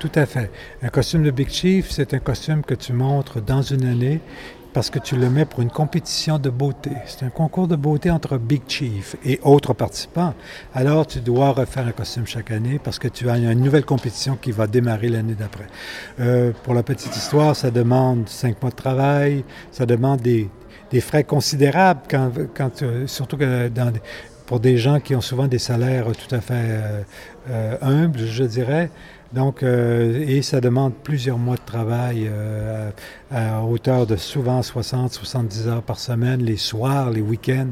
Tout 0.00 0.10
à 0.14 0.26
fait. 0.26 0.50
Un 0.82 0.88
costume 0.88 1.22
de 1.22 1.30
Big 1.30 1.48
Chief, 1.48 1.90
c'est 1.90 2.14
un 2.14 2.18
costume 2.18 2.62
que 2.62 2.74
tu 2.74 2.92
montres 2.92 3.40
dans 3.40 3.62
une 3.62 3.86
année 3.86 4.20
parce 4.76 4.90
que 4.90 4.98
tu 4.98 5.16
le 5.16 5.30
mets 5.30 5.46
pour 5.46 5.62
une 5.62 5.70
compétition 5.70 6.38
de 6.38 6.50
beauté. 6.50 6.90
C'est 7.06 7.24
un 7.24 7.30
concours 7.30 7.66
de 7.66 7.76
beauté 7.76 8.10
entre 8.10 8.36
Big 8.36 8.60
Chief 8.68 9.16
et 9.24 9.40
autres 9.42 9.72
participants. 9.72 10.34
Alors, 10.74 11.06
tu 11.06 11.20
dois 11.20 11.52
refaire 11.52 11.86
un 11.86 11.92
costume 11.92 12.26
chaque 12.26 12.50
année 12.50 12.78
parce 12.78 12.98
que 12.98 13.08
tu 13.08 13.30
as 13.30 13.38
une 13.38 13.54
nouvelle 13.54 13.86
compétition 13.86 14.36
qui 14.36 14.50
va 14.50 14.66
démarrer 14.66 15.08
l'année 15.08 15.32
d'après. 15.32 15.64
Euh, 16.20 16.52
pour 16.62 16.74
la 16.74 16.82
petite 16.82 17.16
histoire, 17.16 17.56
ça 17.56 17.70
demande 17.70 18.28
cinq 18.28 18.60
mois 18.60 18.70
de 18.70 18.76
travail, 18.76 19.44
ça 19.72 19.86
demande 19.86 20.20
des, 20.20 20.50
frais 21.00 21.24
considérables, 21.24 22.02
quand, 22.10 22.82
euh, 22.82 23.06
surtout 23.06 23.38
que 23.38 23.70
pour 24.44 24.60
des 24.60 24.76
gens 24.76 25.00
qui 25.00 25.16
ont 25.16 25.22
souvent 25.22 25.46
des 25.46 25.58
salaires 25.58 26.08
tout 26.12 26.34
à 26.34 26.42
fait 26.42 27.02
euh 27.48 27.78
humbles, 27.80 28.26
je 28.26 28.44
dirais. 28.44 28.90
Donc, 29.32 29.62
euh, 29.62 30.24
et 30.26 30.42
ça 30.42 30.60
demande 30.60 30.94
plusieurs 30.94 31.38
mois 31.38 31.56
de 31.56 31.64
travail 31.66 32.28
euh, 32.30 32.90
à 33.30 33.62
hauteur 33.62 34.06
de 34.06 34.16
souvent 34.16 34.60
60-70 34.60 35.66
heures 35.66 35.82
par 35.82 35.98
semaine, 35.98 36.42
les 36.42 36.56
soirs, 36.56 37.10
les 37.10 37.20
week-ends. 37.20 37.70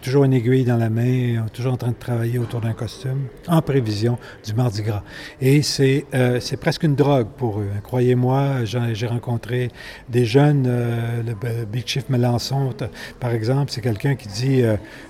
Toujours 0.00 0.24
une 0.24 0.32
aiguille 0.32 0.64
dans 0.64 0.76
la 0.76 0.88
main, 0.88 1.46
toujours 1.52 1.72
en 1.74 1.76
train 1.76 1.90
de 1.90 1.96
travailler 1.96 2.38
autour 2.38 2.60
d'un 2.60 2.72
costume, 2.72 3.26
en 3.48 3.62
prévision 3.62 4.16
du 4.44 4.54
Mardi 4.54 4.82
Gras. 4.82 5.02
Et 5.40 5.62
c'est 5.62 6.06
euh, 6.14 6.38
presque 6.60 6.84
une 6.84 6.94
drogue 6.94 7.28
pour 7.36 7.60
eux. 7.60 7.68
Croyez-moi, 7.82 8.64
j'ai 8.64 9.06
rencontré 9.06 9.70
des 10.08 10.24
jeunes, 10.24 10.68
le 11.26 11.64
Big 11.64 11.86
Chief 11.86 12.08
Melançon, 12.08 12.72
par 13.20 13.32
exemple, 13.32 13.72
c'est 13.72 13.80
quelqu'un 13.80 14.14
qui 14.14 14.28
dit, 14.28 14.62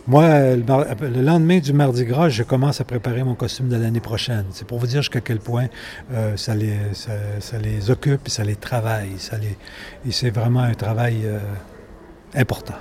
moi, 0.06 0.54
le 0.56 1.22
lendemain 1.22 1.58
du 1.58 1.72
Mardi 1.72 2.04
Gras, 2.04 2.28
je 2.28 2.42
commence 2.42 2.80
à 2.80 2.84
préparer 2.84 3.22
mon 3.22 3.34
costume 3.34 3.68
de 3.68 3.76
l'année 3.76 4.00
prochaine. 4.00 4.46
C'est 4.50 4.66
pour 4.66 4.78
vous 4.78 4.86
dire 4.86 5.02
jusqu'à 5.02 5.20
quel 5.20 5.38
point 5.38 5.65
euh, 6.12 6.36
ça, 6.36 6.54
les, 6.54 7.90
occupe, 7.90 8.28
ça 8.28 8.44
les 8.44 8.56
travaille. 8.56 9.18
Ça 9.18 9.38
les, 9.38 9.56
et 10.06 10.12
c'est 10.12 10.30
vraiment 10.30 10.60
un 10.60 10.74
travail 10.74 11.22
euh, 11.24 11.38
important. 12.34 12.74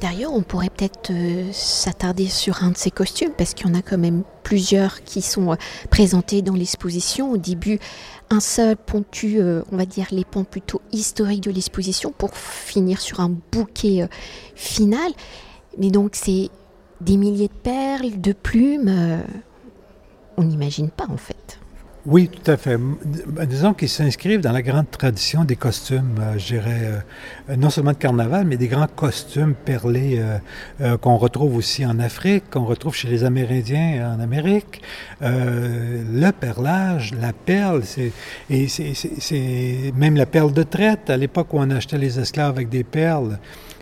D'ailleurs, 0.00 0.32
on 0.32 0.42
pourrait 0.42 0.70
peut-être 0.70 1.10
euh, 1.10 1.50
s'attarder 1.52 2.26
sur 2.26 2.62
un 2.62 2.70
de 2.70 2.76
ces 2.76 2.90
costumes, 2.90 3.32
parce 3.36 3.54
qu'il 3.54 3.66
y 3.66 3.70
en 3.70 3.74
a 3.74 3.82
quand 3.82 3.98
même 3.98 4.22
plusieurs 4.44 5.02
qui 5.02 5.22
sont 5.22 5.56
présentés 5.90 6.40
dans 6.40 6.54
l'exposition. 6.54 7.32
Au 7.32 7.36
début, 7.36 7.80
un 8.30 8.40
seul 8.40 8.76
ponctue, 8.76 9.40
on 9.72 9.76
va 9.76 9.86
dire, 9.86 10.06
les 10.12 10.24
ponts 10.24 10.44
plutôt 10.44 10.80
historiques 10.92 11.42
de 11.42 11.50
l'exposition, 11.50 12.12
pour 12.16 12.36
finir 12.36 13.00
sur 13.00 13.20
un 13.20 13.30
bouquet 13.50 14.08
final. 14.54 15.10
Mais 15.78 15.90
donc, 15.90 16.12
c'est 16.14 16.48
des 17.00 17.16
milliers 17.16 17.48
de 17.48 17.52
perles, 17.52 18.20
de 18.20 18.32
plumes. 18.32 19.24
on 20.36 20.44
n'imagine 20.44 20.90
pas, 20.90 21.06
en 21.08 21.16
fait. 21.16 21.58
Oui, 22.06 22.28
tout 22.28 22.50
à 22.50 22.56
fait. 22.56 22.78
Disons 23.46 23.74
qu'ils 23.74 23.88
s'inscrivent 23.88 24.40
dans 24.40 24.52
la 24.52 24.62
grande 24.62 24.90
tradition 24.90 25.44
des 25.44 25.56
costumes, 25.56 26.14
euh, 26.20 26.38
je 26.38 26.46
dirais, 26.54 27.02
euh, 27.50 27.56
non 27.56 27.70
seulement 27.70 27.90
de 27.90 27.96
carnaval, 27.96 28.46
mais 28.46 28.56
des 28.56 28.68
grands 28.68 28.86
costumes 28.86 29.54
perlés 29.54 30.22
euh, 30.80 30.96
qu'on 30.96 31.16
retrouve 31.16 31.56
aussi 31.56 31.84
en 31.84 31.98
Afrique, 31.98 32.50
qu'on 32.50 32.64
retrouve 32.64 32.94
chez 32.94 33.08
les 33.08 33.24
Amérindiens 33.24 34.14
en 34.16 34.20
Amérique. 34.20 34.80
le 35.20 36.30
perlage, 36.30 37.14
la 37.20 37.32
perle, 37.32 37.82
c'est, 37.84 38.12
c'est, 38.68 39.92
même 39.96 40.16
la 40.16 40.26
perle 40.26 40.52
de 40.52 40.62
traite, 40.62 41.10
à 41.10 41.16
l'époque 41.16 41.52
où 41.52 41.58
on 41.58 41.70
achetait 41.70 41.98
les 41.98 42.18
esclaves 42.20 42.50
avec 42.50 42.68
des 42.68 42.84
perles. 42.84 43.38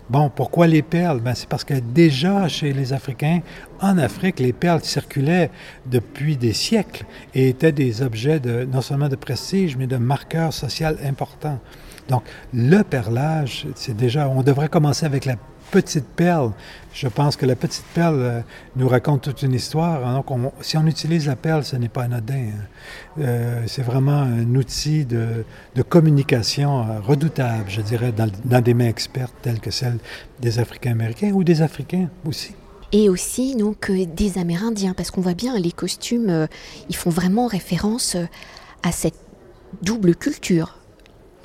Bon, 0.09 0.29
pourquoi 0.29 0.67
les 0.67 0.83
perles? 0.83 1.19
Ben, 1.19 1.35
c'est 1.35 1.49
parce 1.49 1.65
que 1.65 1.73
déjà, 1.73 2.47
chez 2.47 2.71
les 2.71 2.93
Africains, 2.93 3.41
en 3.81 3.97
Afrique, 3.97 4.39
les 4.39 4.53
perles 4.53 4.81
circulaient 4.81 5.51
depuis 5.85 6.37
des 6.37 6.53
siècles 6.53 7.05
et 7.35 7.49
étaient 7.49 7.73
des 7.73 8.01
objets 8.01 8.39
non 8.71 8.79
seulement 8.79 9.09
de 9.09 9.17
prestige, 9.17 9.75
mais 9.75 9.85
de 9.85 9.97
marqueurs 9.97 10.53
sociaux 10.53 10.95
importants. 11.05 11.59
Donc, 12.07 12.23
le 12.53 12.83
perlage, 12.83 13.67
c'est 13.75 13.97
déjà, 13.97 14.29
on 14.29 14.43
devrait 14.43 14.69
commencer 14.69 15.05
avec 15.05 15.25
la 15.25 15.35
petite 15.71 16.05
perle. 16.05 16.51
Je 16.93 17.07
pense 17.07 17.35
que 17.35 17.45
la 17.45 17.55
petite 17.55 17.85
perle 17.93 18.19
euh, 18.19 18.41
nous 18.75 18.87
raconte 18.87 19.21
toute 19.21 19.43
une 19.43 19.53
histoire. 19.53 20.05
Hein. 20.05 20.23
Donc, 20.27 20.51
si 20.61 20.77
on 20.77 20.85
utilise 20.87 21.27
la 21.27 21.35
perle, 21.35 21.63
ce 21.63 21.75
n'est 21.75 21.89
pas 21.89 22.03
anodin. 22.03 22.33
Hein. 22.33 23.19
Euh, 23.19 23.63
c'est 23.67 23.83
vraiment 23.83 24.21
un 24.21 24.55
outil 24.55 25.05
de, 25.05 25.43
communication 25.87 26.79
euh, 26.79 26.99
redoutable, 26.99 27.65
je 27.67 27.81
dirais, 27.81 28.11
dans, 28.11 28.29
dans, 28.45 28.61
des 28.61 28.73
mains 28.73 28.87
expertes 28.87 29.33
telles 29.41 29.59
que 29.59 29.71
celles 29.71 29.99
des 30.39 30.59
Africains-Américains 30.59 31.31
ou 31.31 31.43
des 31.43 31.61
Africains 31.61 32.09
aussi. 32.25 32.55
Et 32.93 33.09
aussi 33.09 33.55
donc 33.55 33.91
des 33.91 34.37
Amérindiens, 34.37 34.93
parce 34.93 35.11
qu'on 35.11 35.21
voit 35.21 35.33
bien 35.33 35.59
les 35.59 35.73
costumes, 35.73 36.47
ils 36.89 36.95
font 36.95 37.09
vraiment 37.09 37.45
référence 37.45 38.15
à 38.81 38.93
cette 38.93 39.19
double 39.81 40.15
culture. 40.15 40.77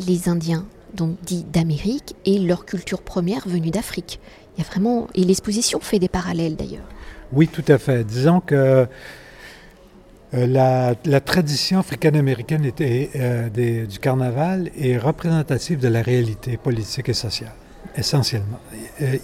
Les 0.07 0.29
Indiens 0.29 0.65
donc 0.95 1.17
dit 1.23 1.45
d'Amérique, 1.45 2.15
et 2.25 2.39
leur 2.39 2.65
culture 2.65 3.03
première 3.03 3.49
venue 3.49 3.71
d'Afrique. 3.71 4.21
Il 4.57 4.63
y 4.63 4.67
a 4.67 4.69
vraiment 4.69 5.09
et 5.15 5.25
l'exposition 5.25 5.81
fait 5.81 5.99
des 5.99 6.09
parallèles 6.09 6.57
d'ailleurs. 6.57 6.89
Oui, 7.33 7.49
tout 7.49 7.65
à 7.69 7.79
fait. 7.79 8.05
Disons 8.05 8.41
que 8.41 8.87
euh, 10.35 10.47
la, 11.05 11.21
tradition 11.21 11.79
africaine-américaine 11.79 12.71
euh, 12.81 13.87
du 13.87 13.99
carnaval 13.99 14.71
est 14.79 14.97
représentative 14.97 15.79
de 15.79 15.89
la 15.89 16.01
réalité 16.01 16.57
politique 16.57 17.11
et 17.11 17.15
sociale, 17.15 17.53
essentiellement. 17.97 18.61
Euh, 19.03 19.19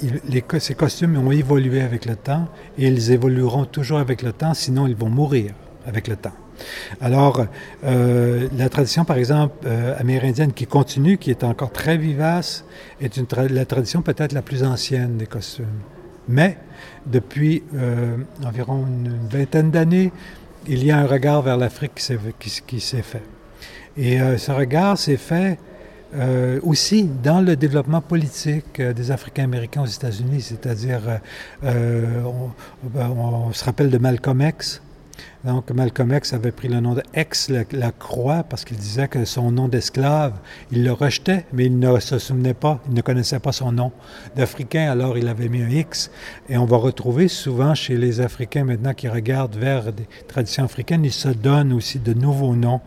ces 0.59 0.75
costumes 0.75 1.17
ont 1.17 1.31
évolué 1.31 1.81
avec 1.81 2.05
le 2.05 2.15
temps 2.15 2.49
et 2.77 2.89
ils 2.89 3.11
évolueront 3.11 3.65
toujours 3.65 3.99
avec 3.99 4.23
le 4.23 4.33
temps, 4.33 4.53
sinon 4.53 4.87
ils 4.87 4.97
vont 4.97 5.09
mourir 5.09 5.53
avec 5.87 6.09
le 6.09 6.17
temps. 6.17 6.35
Alors, 7.01 7.47
euh, 7.85 8.49
la 8.57 8.68
tradition, 8.68 9.05
par 9.05 9.16
exemple, 9.16 9.55
euh, 9.66 9.94
amérindienne 9.99 10.53
qui 10.53 10.66
continue, 10.66 11.18
qui 11.18 11.31
est 11.31 11.44
encore 11.44 11.73
très 11.73 11.97
vivace, 11.97 12.64
est 13.01 13.16
la 13.51 13.64
tradition 13.64 14.03
peut-être 14.03 14.33
la 14.33 14.42
plus 14.42 14.64
ancienne 14.64 15.16
des 15.16 15.27
costumes. 15.27 15.66
Mais 16.29 16.59
depuis 17.07 17.62
euh, 17.75 18.16
environ 18.44 18.87
une, 18.87 19.18
vingtaine 19.31 19.71
d'années, 19.71 20.12
il 20.66 20.85
y 20.85 20.90
a 20.90 20.99
un 20.99 21.07
regard 21.07 21.42
vers 21.42 21.57
l'Afrique 21.57 21.92
qui 22.38 22.81
s'est 22.81 23.03
fait. 23.03 23.23
Et 23.97 24.18
ce 24.37 24.53
regard 24.53 24.99
s'est 24.99 25.16
fait 25.16 25.59
aussi 26.62 27.05
dans 27.05 27.40
le 27.40 27.57
développement 27.57 28.01
politique 28.01 28.81
des 28.81 29.11
Africains 29.11 29.44
américains 29.44 29.83
aux 29.83 29.87
États-Unis, 29.87 30.42
c'est-à-dire, 30.42 31.21
on, 31.64 33.53
se 33.53 33.64
rappelle 33.64 33.90
de 33.90 33.99
Malcolm 33.99 34.42
X. 34.42 34.83
Donc, 35.44 35.70
Malcolm 35.70 36.12
X 36.12 36.33
avait 36.33 36.51
pris 36.51 36.66
le 36.66 36.81
nom 36.81 36.94
de 36.94 37.03
X, 37.14 37.48
la, 37.48 37.92
croix, 37.92 38.42
parce 38.42 38.64
qu'il 38.64 38.77
disait 38.77 39.07
que 39.07 39.24
son 39.24 39.53
nom 39.53 39.68
d'esclave, 39.68 40.33
il 40.72 40.83
le 40.83 40.92
rejetait, 40.92 41.46
mais 41.53 41.66
il 41.66 41.79
ne 41.79 42.01
se 42.01 42.18
souvenait 42.18 42.55
pas, 42.55 42.81
il 42.88 42.94
ne 42.94 43.03
connaissait 43.03 43.38
pas 43.38 43.53
son 43.53 43.70
nom 43.70 43.92
d'Africain, 44.35 44.90
alors 44.90 45.16
il 45.16 45.29
avait 45.29 45.48
mis 45.48 45.62
un 45.62 45.70
X. 45.70 46.11
Et 46.48 46.59
on 46.59 46.64
va 46.64 46.77
retrouver 46.77 47.29
souvent 47.29 47.74
chez 47.77 47.96
les 47.96 48.20
Africains 48.20 48.64
maintenant 48.64 48.94
qui 48.94 49.09
regardent 49.09 49.57
vers 49.57 49.92
des 49.92 50.09
traditions 50.27 50.64
africaines, 50.64 51.05
ils 51.05 51.12
se 51.12 51.29
donnent 51.29 51.72
aussi 51.72 52.01
de 52.01 52.14
nouveaux 52.14 52.57
noms 52.57 52.81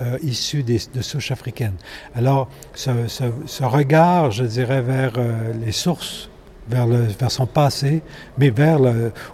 euh, 0.00 0.16
issus 0.22 0.62
de 0.62 1.02
souches 1.02 1.32
africaines. 1.32 1.76
Alors, 2.14 2.48
ce, 2.74 2.90
ce, 3.08 3.64
regard, 3.64 4.30
je 4.30 4.44
dirais, 4.44 4.82
vers 4.82 5.14
euh, 5.16 5.52
les 5.64 5.72
sources, 5.72 6.28
vers, 6.68 7.30
son 7.30 7.46
passé, 7.46 8.02
mais 8.38 8.50
vers 8.50 8.80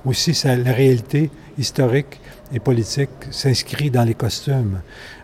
aussi 0.04 0.34
sa, 0.34 0.56
la 0.56 0.72
réalité 0.72 1.30
historique 1.58 2.20
et 2.52 2.60
politique 2.60 3.10
s'inscrit 3.30 3.90
dans 3.90 4.04
les 4.04 4.14
costumes. 4.14 4.80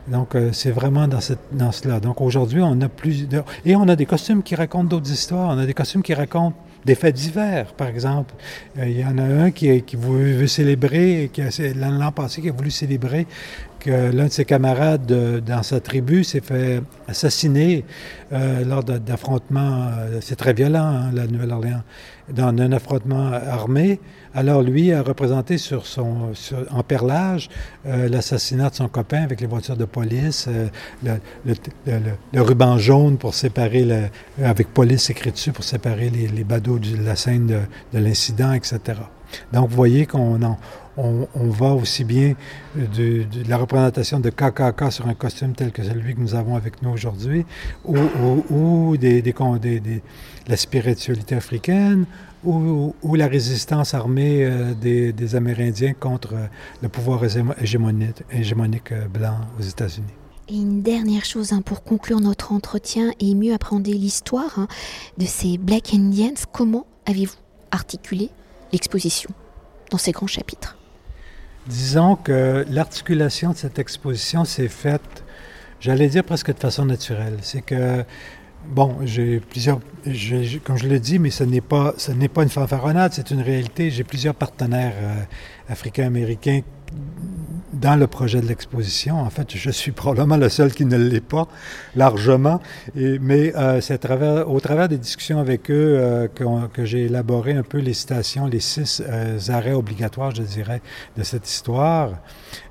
Donc, 0.09 0.35
euh, 0.35 0.51
c'est 0.53 0.71
vraiment 0.71 1.07
dans, 1.07 1.21
cette, 1.21 1.39
cela. 1.73 2.01
Donc, 2.01 2.21
aujourd'hui, 2.21 2.63
on 2.63 2.81
a 2.81 2.89
plus... 2.89 3.29
De, 3.29 3.43
et 3.65 3.77
on 3.77 3.87
a 3.89 3.97
des 3.97 4.07
costumes 4.07 4.43
qui 4.43 4.55
racontent 4.55 4.85
d'autres 4.85 5.11
histoires. 5.11 5.55
On 5.55 5.59
a 5.59 5.67
des 5.67 5.75
costumes 5.75 6.03
qui 6.03 6.15
racontent 6.15 6.57
des 6.85 6.95
faits 6.95 7.15
divers, 7.15 7.75
par 7.75 7.89
exemple. 7.89 8.35
Euh, 8.79 8.89
il 8.89 8.99
y 8.99 9.05
en 9.05 9.19
a 9.19 9.23
un 9.23 9.51
qui, 9.51 9.83
veut, 9.95 10.47
célébrer, 10.47 11.31
l'an 11.77 12.13
passé, 12.13 12.41
qui 12.41 12.49
a 12.49 12.53
voulu 12.53 12.71
célébrer 12.71 13.27
l'un 13.87 14.27
de 14.27 14.33
ses 14.33 14.45
camarades 14.45 15.43
dans 15.45 15.63
sa 15.63 15.81
tribu 15.81 16.25
s'est 16.25 16.41
fait 16.41 16.83
assassiner 17.07 17.85
euh, 18.33 18.63
lors 18.65 18.85
d'affrontements, 18.85 19.89
euh, 19.99 20.19
c'est 20.21 20.37
très 20.37 20.53
violent, 20.53 20.85
hein, 20.85 21.11
la 21.15 21.27
Nouvelle-Orléans, 21.27 21.83
dans 22.29 22.49
un 22.49 22.73
affrontement 22.73 23.33
armé. 23.33 24.01
Alors 24.35 24.61
lui 24.61 24.93
a 24.93 25.03
représenté 25.03 25.57
sur 25.57 25.87
son, 25.87 26.33
en 26.71 26.83
perlage 26.83 27.49
euh, 27.87 28.09
l'assassinat 28.11 28.69
de 28.69 28.75
son 28.75 28.89
copain 28.89 29.23
avec 29.23 29.41
les 29.41 29.47
voitures 29.47 29.79
de 29.79 29.87
police, 29.87 30.49
le, 31.03 31.19
ruban 32.35 32.77
jaune 32.77 33.17
pour 33.17 33.35
séparer, 33.35 34.11
avec 34.43 34.69
police 34.75 35.09
écrit 35.09 35.33
dessus 35.33 35.53
pour 35.53 35.65
séparer 35.65 36.11
les, 36.11 36.29
les 36.29 36.45
badauds 36.45 36.79
de 36.79 37.03
la 37.03 37.17
scène 37.17 37.47
de, 37.47 37.61
de 37.95 37.99
l'incident, 37.99 38.53
etc. 38.53 39.01
Donc 39.53 39.69
vous 39.71 39.77
voyez 39.77 40.07
qu'on 40.07 40.43
en, 40.43 40.59
on, 40.99 41.49
va 41.49 41.75
aussi 41.75 42.05
bien 42.05 42.35
de, 42.75 43.25
la 43.49 43.57
représentation 43.57 44.21
de 44.21 44.31
KKK 44.31 44.91
sur 44.91 45.07
un 45.07 45.15
costume 45.15 45.55
tel 45.55 45.71
que 45.71 45.83
celui 45.83 46.15
que 46.15 46.21
nous 46.21 46.35
avons 46.35 46.57
avec 46.57 46.83
nous 46.83 46.91
aujourd'hui, 46.91 47.45
ou, 47.85 48.97
des, 48.97 49.23
la 50.49 50.57
spiritualité 50.57 51.35
africaine, 51.37 52.07
ou, 52.45 52.95
la 53.15 53.27
résistance 53.27 53.95
armée 53.95 54.45
euh, 54.45 54.75
des, 54.75 55.35
Amérindiens 55.35 55.93
contre 55.93 56.35
euh, 56.35 56.47
le 56.83 56.89
pouvoir 56.89 57.23
hégémonique, 57.25 58.93
euh, 58.93 59.09
blanc 59.09 59.39
aux 59.59 59.63
États-Unis. 59.63 60.07
Et 60.49 60.55
une 60.55 60.83
dernière 60.83 61.25
chose 61.25 61.53
hein, 61.53 61.63
pour 61.63 61.83
conclure 61.83 62.21
notre 62.21 62.53
entretien 62.53 63.13
et 63.21 63.35
mieux 63.35 63.53
apprendre 63.53 63.91
l'histoire 63.91 64.59
hein, 64.59 64.69
de 65.19 65.27
ces 65.27 65.59
Black 65.59 65.93
Indians, 65.93 66.41
comment 66.53 66.87
avez-vous 67.07 67.37
articulé 67.71 68.31
l'exposition 68.73 69.31
dans 69.91 69.99
ces 69.99 70.13
grands 70.13 70.27
chapitres? 70.27 70.78
Disons 71.69 72.17
que 72.17 72.65
l'articulation 72.71 73.53
de 73.53 73.57
cette 73.57 73.79
exposition 73.79 74.47
s'est 74.47 74.69
faite, 74.69 75.23
j'allais 75.81 76.09
dire 76.09 76.25
presque 76.25 76.55
de 76.55 76.59
façon 76.59 76.87
naturelle. 76.87 77.37
C'est 77.43 77.61
que, 77.61 78.05
bon, 78.67 78.97
j'ai 79.05 79.41
plusieurs, 79.41 79.81
comme 80.65 80.79
je 80.79 80.89
l'ai 80.89 80.99
dit, 80.99 81.19
mais 81.19 81.29
ce 81.29 81.45
n'est 81.45 81.61
pas, 81.61 81.93
ce 81.99 82.11
n'est 82.11 82.29
pas 82.29 82.43
une 82.43 82.49
fanfaronnade, 82.49 83.13
c'est 83.13 83.31
une 83.31 83.43
réalité. 83.43 83.91
J'ai 83.91 84.03
plusieurs 84.03 84.35
partenaires 84.35 84.95
euh, 84.97 85.23
africains-américains 85.69 86.63
dans 87.81 87.97
le 87.97 88.07
projet 88.07 88.41
de 88.41 88.47
l'exposition. 88.47 89.21
En 89.21 89.31
fait, 89.31 89.57
je 89.57 89.71
suis 89.71 89.93
probablement 89.93 90.37
le 90.37 90.49
seul 90.49 90.73
qui 90.73 90.85
ne 90.85 90.97
l'est 90.97 91.21
pas, 91.21 91.47
largement. 91.97 92.61
Mais 92.95 93.55
euh, 93.57 93.81
c'est 93.81 94.05
au 94.47 94.61
travers 94.61 94.89
des 94.89 94.99
discussions 94.99 95.39
avec 95.39 95.71
eux 95.71 95.97
euh, 95.99 96.29
que, 96.29 96.85
j'ai 96.85 97.05
élaboré 97.05 97.53
un 97.53 97.63
peu 97.63 97.79
les 97.79 97.95
citations, 97.95 98.47
les 98.47 98.61
six 98.61 99.03
euh, 99.07 99.39
arrêts 99.49 99.73
obligatoires, 99.73 100.35
je 100.35 100.43
dirais, 100.43 100.81
de 101.17 101.23
cette 101.23 101.49
histoire. 101.49 102.13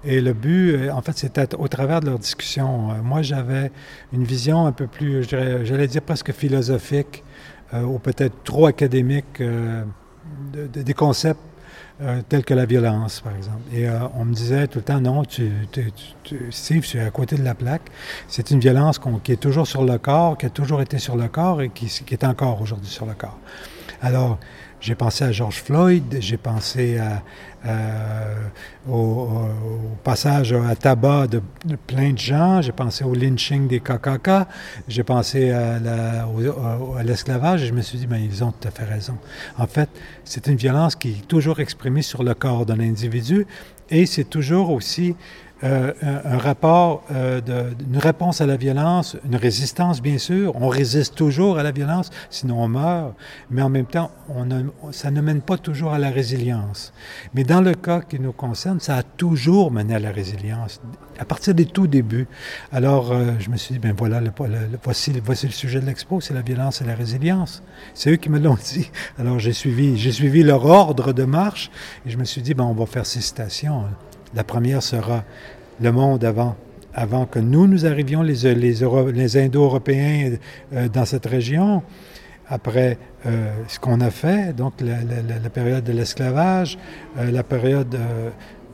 Et 0.03 0.19
le 0.21 0.33
but, 0.33 0.89
en 0.89 1.01
fait, 1.01 1.17
c'était 1.17 1.55
au 1.55 1.67
travers 1.67 2.01
de 2.01 2.07
leurs 2.07 2.19
discussions. 2.19 2.93
moi, 3.03 3.21
j'avais 3.21 3.71
une 4.13 4.23
vision 4.23 4.65
un 4.65 4.71
peu 4.71 4.87
plus, 4.87 5.23
j'allais 5.29 5.87
dire 5.87 6.01
presque 6.01 6.31
philosophique, 6.31 7.23
ou 7.73 7.99
peut-être 7.99 8.43
trop 8.43 8.65
académique 8.65 9.41
des 10.53 10.93
concepts 10.93 11.39
euh, 12.01 12.21
telle 12.27 12.43
que 12.43 12.53
la 12.53 12.65
violence, 12.65 13.21
par 13.21 13.35
exemple. 13.35 13.61
Et 13.73 13.87
euh, 13.87 13.99
on 14.15 14.25
me 14.25 14.33
disait 14.33 14.67
tout 14.67 14.79
le 14.79 14.83
temps, 14.83 15.01
non, 15.01 15.23
tu, 15.23 15.51
tu, 15.71 16.47
Steve, 16.51 16.81
tu 16.81 16.97
es 16.97 17.01
à 17.01 17.11
côté 17.11 17.35
de 17.35 17.43
la 17.43 17.55
plaque. 17.55 17.89
C'est 18.27 18.51
une 18.51 18.59
violence 18.59 18.99
qui 19.23 19.31
est 19.31 19.41
toujours 19.41 19.67
sur 19.67 19.83
le 19.83 19.97
corps, 19.97 20.37
qui 20.37 20.45
a 20.45 20.49
toujours 20.49 20.81
été 20.81 20.99
sur 20.99 21.15
le 21.15 21.27
corps 21.27 21.61
et 21.61 21.69
qui, 21.69 21.87
qui 21.87 22.13
est 22.13 22.23
encore 22.23 22.61
aujourd'hui 22.61 22.89
sur 22.89 23.05
le 23.05 23.13
corps. 23.13 23.39
Alors, 24.01 24.37
j'ai 24.79 24.95
pensé 24.95 25.23
à 25.23 25.31
George 25.31 25.61
Floyd, 25.61 26.17
j'ai 26.19 26.37
pensé 26.37 26.99
à, 26.99 27.23
au, 28.89 29.27
passage 30.03 30.53
à 30.53 30.75
tabac 30.75 31.27
de, 31.27 31.41
plein 31.87 32.11
de 32.11 32.17
gens, 32.17 32.61
j'ai 32.61 32.71
pensé 32.71 33.03
au 33.03 33.13
lynching 33.13 33.67
des 33.67 33.79
KKK, 33.79 34.47
j'ai 34.87 35.03
pensé 35.03 35.51
à, 35.51 35.79
l'esclavage 37.03 37.63
et 37.63 37.67
je 37.67 37.73
me 37.73 37.81
suis 37.81 37.97
dit, 37.97 38.07
ben, 38.07 38.17
ils 38.17 38.43
ont 38.43 38.51
tout 38.51 38.67
à 38.67 38.71
fait 38.71 38.85
raison. 38.85 39.17
En 39.57 39.67
fait, 39.67 39.89
c'est 40.23 40.47
une 40.47 40.57
violence 40.57 40.95
qui 40.95 41.09
est 41.09 41.27
toujours 41.27 41.59
exprimée 41.59 42.01
sur 42.01 42.23
le 42.23 42.33
corps 42.33 42.65
d'un 42.65 42.79
individu 42.79 43.47
et 43.89 44.05
c'est 44.05 44.25
toujours 44.25 44.71
aussi 44.71 45.15
euh, 45.63 45.91
un, 46.03 46.37
rapport, 46.37 47.03
euh, 47.11 47.41
une 47.79 47.97
réponse 47.97 48.41
à 48.41 48.45
la 48.45 48.57
violence, 48.57 49.17
une 49.25 49.35
résistance 49.35 50.01
bien 50.01 50.19
sûr. 50.19 50.55
On 50.55 50.67
résiste 50.67 51.15
toujours 51.15 51.57
à 51.57 51.63
la 51.63 51.71
violence, 51.71 52.11
sinon 52.29 52.63
on 52.63 52.67
meurt. 52.67 53.13
Mais 53.49 53.63
en 53.63 53.69
même 53.69 53.87
temps, 53.87 54.11
ça 54.91 55.09
ne 55.09 55.19
mène 55.21 55.41
pas 55.41 55.57
toujours 55.57 55.93
à 55.93 55.99
la 55.99 56.11
résilience. 56.11 56.93
Mais 57.33 57.43
dans 57.43 57.61
le 57.61 57.73
cas 57.73 58.01
qui 58.01 58.19
nous 58.19 58.33
concerne, 58.33 58.79
ça 58.79 58.97
a 58.97 59.03
toujours 59.03 59.71
mené 59.71 59.95
à 59.95 59.99
la 59.99 60.11
résilience, 60.11 60.79
à 61.17 61.25
partir 61.25 61.55
des 61.55 61.65
tout 61.65 61.87
débuts. 61.87 62.27
Alors, 62.71 63.11
euh, 63.11 63.31
je 63.39 63.49
me 63.49 63.57
suis 63.57 63.73
dit, 63.73 63.79
ben 63.79 63.95
voilà, 63.97 64.21
le, 64.21 64.31
voici, 64.83 65.11
voici 65.23 65.47
le 65.47 65.53
sujet 65.53 65.79
de 65.79 65.85
l'expo, 65.87 66.21
c'est 66.21 66.35
la 66.35 66.41
violence 66.41 66.81
et 66.81 66.85
la 66.85 66.95
résilience. 66.95 67.63
C'est 67.95 68.11
eux 68.11 68.17
qui 68.17 68.29
me 68.29 68.39
l'ont 68.39 68.57
dit. 68.63 68.91
Alors, 69.17 69.39
j'ai 69.39 69.53
suivi, 69.53 69.97
j'ai 69.97 70.11
suivi 70.11 70.43
leur 70.43 70.65
ordre 70.65 71.13
de 71.13 71.23
marche 71.23 71.71
et 72.05 72.11
je 72.11 72.17
me 72.17 72.25
suis 72.25 72.43
dit, 72.43 72.53
ben 72.53 72.63
on 72.63 72.73
va 72.73 72.85
faire 72.85 73.07
ces 73.07 73.21
citations. 73.21 73.85
La 74.35 74.43
première 74.43 74.83
sera 74.83 75.23
le 75.79 75.91
monde 75.91 76.23
avant, 76.23 76.55
avant 76.93 77.25
que 77.25 77.39
nous, 77.39 77.67
nous 77.67 77.85
arrivions, 77.85 78.21
les, 78.21 78.55
les, 78.55 79.37
Indo-Européens, 79.37 80.37
euh, 80.73 80.89
dans 80.89 81.05
cette 81.05 81.25
région. 81.25 81.83
Après 82.49 82.97
euh, 83.25 83.51
ce 83.67 83.79
qu'on 83.79 83.99
a 83.99 84.09
fait, 84.09 84.55
donc 84.55 84.73
la, 84.81 85.49
période 85.49 85.83
de 85.83 85.91
l'esclavage, 85.91 86.77
euh, 87.17 87.29
la 87.29 87.43
période 87.43 87.95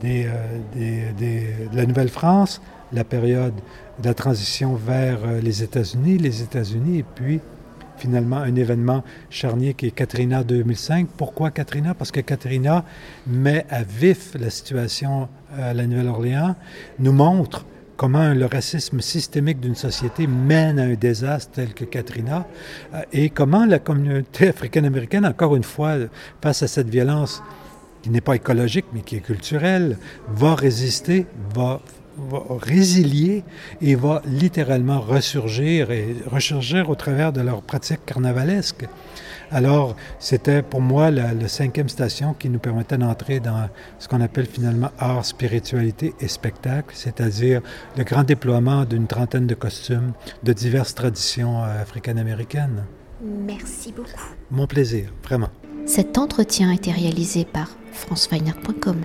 des, 0.00 0.28
de 0.76 1.76
la 1.76 1.84
Nouvelle-France, 1.84 2.60
la 2.92 3.04
période 3.04 3.54
de 3.98 4.06
la 4.06 4.14
transition 4.14 4.74
vers 4.74 5.18
les 5.42 5.62
États-Unis, 5.62 6.18
les 6.18 6.42
États-Unis, 6.42 6.98
et 6.98 7.04
puis 7.14 7.40
finalement 7.96 8.38
un 8.38 8.54
événement 8.54 9.04
charnier 9.30 9.74
qui 9.74 9.86
est 9.86 9.90
Katrina 9.90 10.44
2005. 10.44 11.08
Pourquoi 11.16 11.50
Katrina? 11.50 11.94
Parce 11.94 12.10
que 12.10 12.20
Katrina 12.20 12.84
met 13.26 13.66
à 13.70 13.82
vif 13.82 14.32
la 14.38 14.50
situation 14.50 15.28
à 15.56 15.74
la 15.74 15.86
Nouvelle-Orléans, 15.86 16.56
nous 16.98 17.12
montre 17.12 17.64
comment 17.96 18.34
le 18.34 18.46
racisme 18.46 19.00
systémique 19.00 19.60
d'une 19.60 19.74
société 19.74 20.26
mène 20.26 20.78
à 20.78 20.84
un 20.84 20.94
désastre 20.94 21.52
tel 21.52 21.74
que 21.74 21.84
Katrina 21.84 22.46
euh, 22.92 23.02
et 23.12 23.30
comment 23.30 23.64
la 23.64 23.78
communauté 23.78 24.48
africaine-américaine, 24.48 25.26
encore 25.26 25.56
une 25.56 25.64
fois, 25.64 25.94
face 26.42 26.62
à 26.62 26.68
cette 26.68 26.88
violence 26.88 27.42
qui 28.02 28.10
n'est 28.10 28.20
pas 28.20 28.36
écologique 28.36 28.86
mais 28.92 29.00
qui 29.00 29.16
est 29.16 29.20
culturelle, 29.20 29.96
va 30.28 30.54
résister, 30.54 31.26
va 31.54 31.80
va 32.16 32.42
résilier 32.60 33.44
et 33.80 33.94
va 33.94 34.22
littéralement 34.26 35.00
ressurgir 35.00 35.90
et 35.90 36.16
ressurgir 36.26 36.90
au 36.90 36.94
travers 36.94 37.32
de 37.32 37.40
leurs 37.40 37.62
pratiques 37.62 38.04
carnavalesques. 38.06 38.86
Alors, 39.50 39.94
c'était 40.18 40.62
pour 40.62 40.80
moi 40.80 41.10
la, 41.10 41.48
cinquième 41.48 41.88
station 41.88 42.34
qui 42.34 42.48
nous 42.48 42.58
permettait 42.58 42.98
d'entrer 42.98 43.40
dans 43.40 43.68
ce 43.98 44.08
qu'on 44.08 44.20
appelle 44.20 44.46
finalement 44.46 44.90
art, 44.98 45.24
spiritualité 45.24 46.14
et 46.20 46.28
spectacle, 46.28 46.94
c'est-à-dire 46.94 47.60
le 47.96 48.04
grand 48.04 48.24
déploiement 48.24 48.84
d'une 48.84 49.06
trentaine 49.06 49.46
de 49.46 49.54
costumes 49.54 50.12
de 50.42 50.52
diverses 50.52 50.94
traditions 50.94 51.62
euh, 51.62 51.82
africaines-américaines. 51.82 52.84
Merci 53.22 53.92
beaucoup. 53.92 54.10
Mon 54.50 54.66
plaisir, 54.66 55.12
vraiment. 55.22 55.50
Cet 55.86 56.18
entretien 56.18 56.70
a 56.70 56.74
été 56.74 56.90
réalisé 56.90 57.44
par 57.44 57.68
franceweiner.com. 57.92 58.96